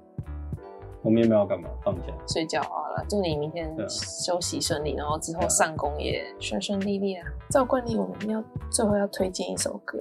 [1.02, 3.04] 我们也没有干嘛，放假睡觉好了。
[3.08, 7.26] 祝你明天休息顺利，然后之后上工也顺顺利利啊。
[7.50, 9.98] 照惯例，我们要最后要推荐一首歌。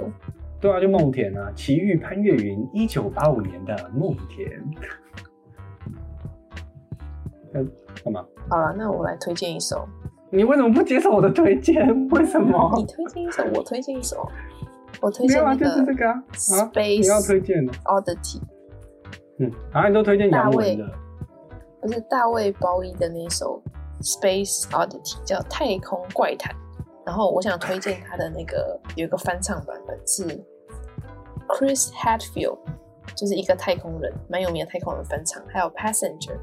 [0.60, 4.48] 对啊，就梦田啊，奇遇潘越云，一九八五年的梦田。
[8.04, 8.24] 干嘛？
[8.48, 9.88] 好了，那我来推荐一首。
[10.30, 12.08] 你为什么不接受我的推荐？
[12.10, 12.72] 为什么？
[12.78, 14.30] 你推荐一首，我推荐一首。
[15.00, 18.42] 我推荐那个就是这个啊，Space 你要推荐的 Oddity。
[19.40, 20.86] 嗯，好像你都推荐杨文的。
[21.82, 23.62] 不是大卫鲍伊的那首
[24.02, 26.56] Space Oddity 叫太空怪谈。
[27.04, 30.24] 然后我想推荐他的那个有一个翻唱版本是
[31.48, 32.60] Chris Hadfield，
[33.16, 36.38] 就是一个太空人，蛮有名的太空人翻唱，还有 Passenger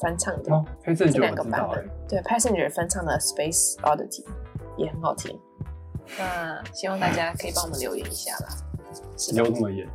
[0.00, 0.64] 翻唱的，哦、
[0.96, 1.90] 这两个版本。
[2.08, 4.24] 对，Passenger 翻唱的 Space Oddity
[4.76, 5.36] 也很好听。
[6.18, 8.48] 那希望大家可以帮我们留言一下啦。
[9.34, 9.86] 留这么严，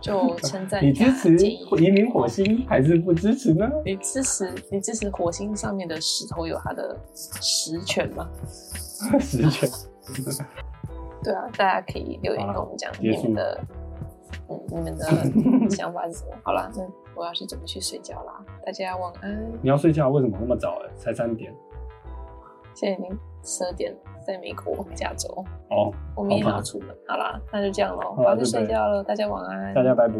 [0.00, 3.68] 就称赞你支持移民火星还是不支持呢？
[3.84, 8.28] 你支持你支持火星上面的石头有它的实权吗？
[9.20, 9.68] 实权。
[11.24, 13.60] 对啊，大家可以留言跟我们讲你们的，
[14.48, 15.04] 嗯，你们的
[15.74, 16.36] 想法是什么？
[16.44, 16.82] 好啦，那
[17.16, 18.44] 我要去准备去睡觉啦。
[18.64, 19.52] 大家晚安。
[19.60, 20.08] 你要睡觉？
[20.10, 20.78] 为什么那么早？
[20.84, 21.52] 哎，才三点。
[22.76, 23.92] 现在已经十二点，
[24.24, 25.28] 在美国加州。
[25.70, 26.88] 哦，我明天要出门。
[27.08, 29.02] 好啦，那就这样喽，我要去睡觉了。
[29.02, 29.74] 大家晚安。
[29.74, 30.14] 大家拜拜。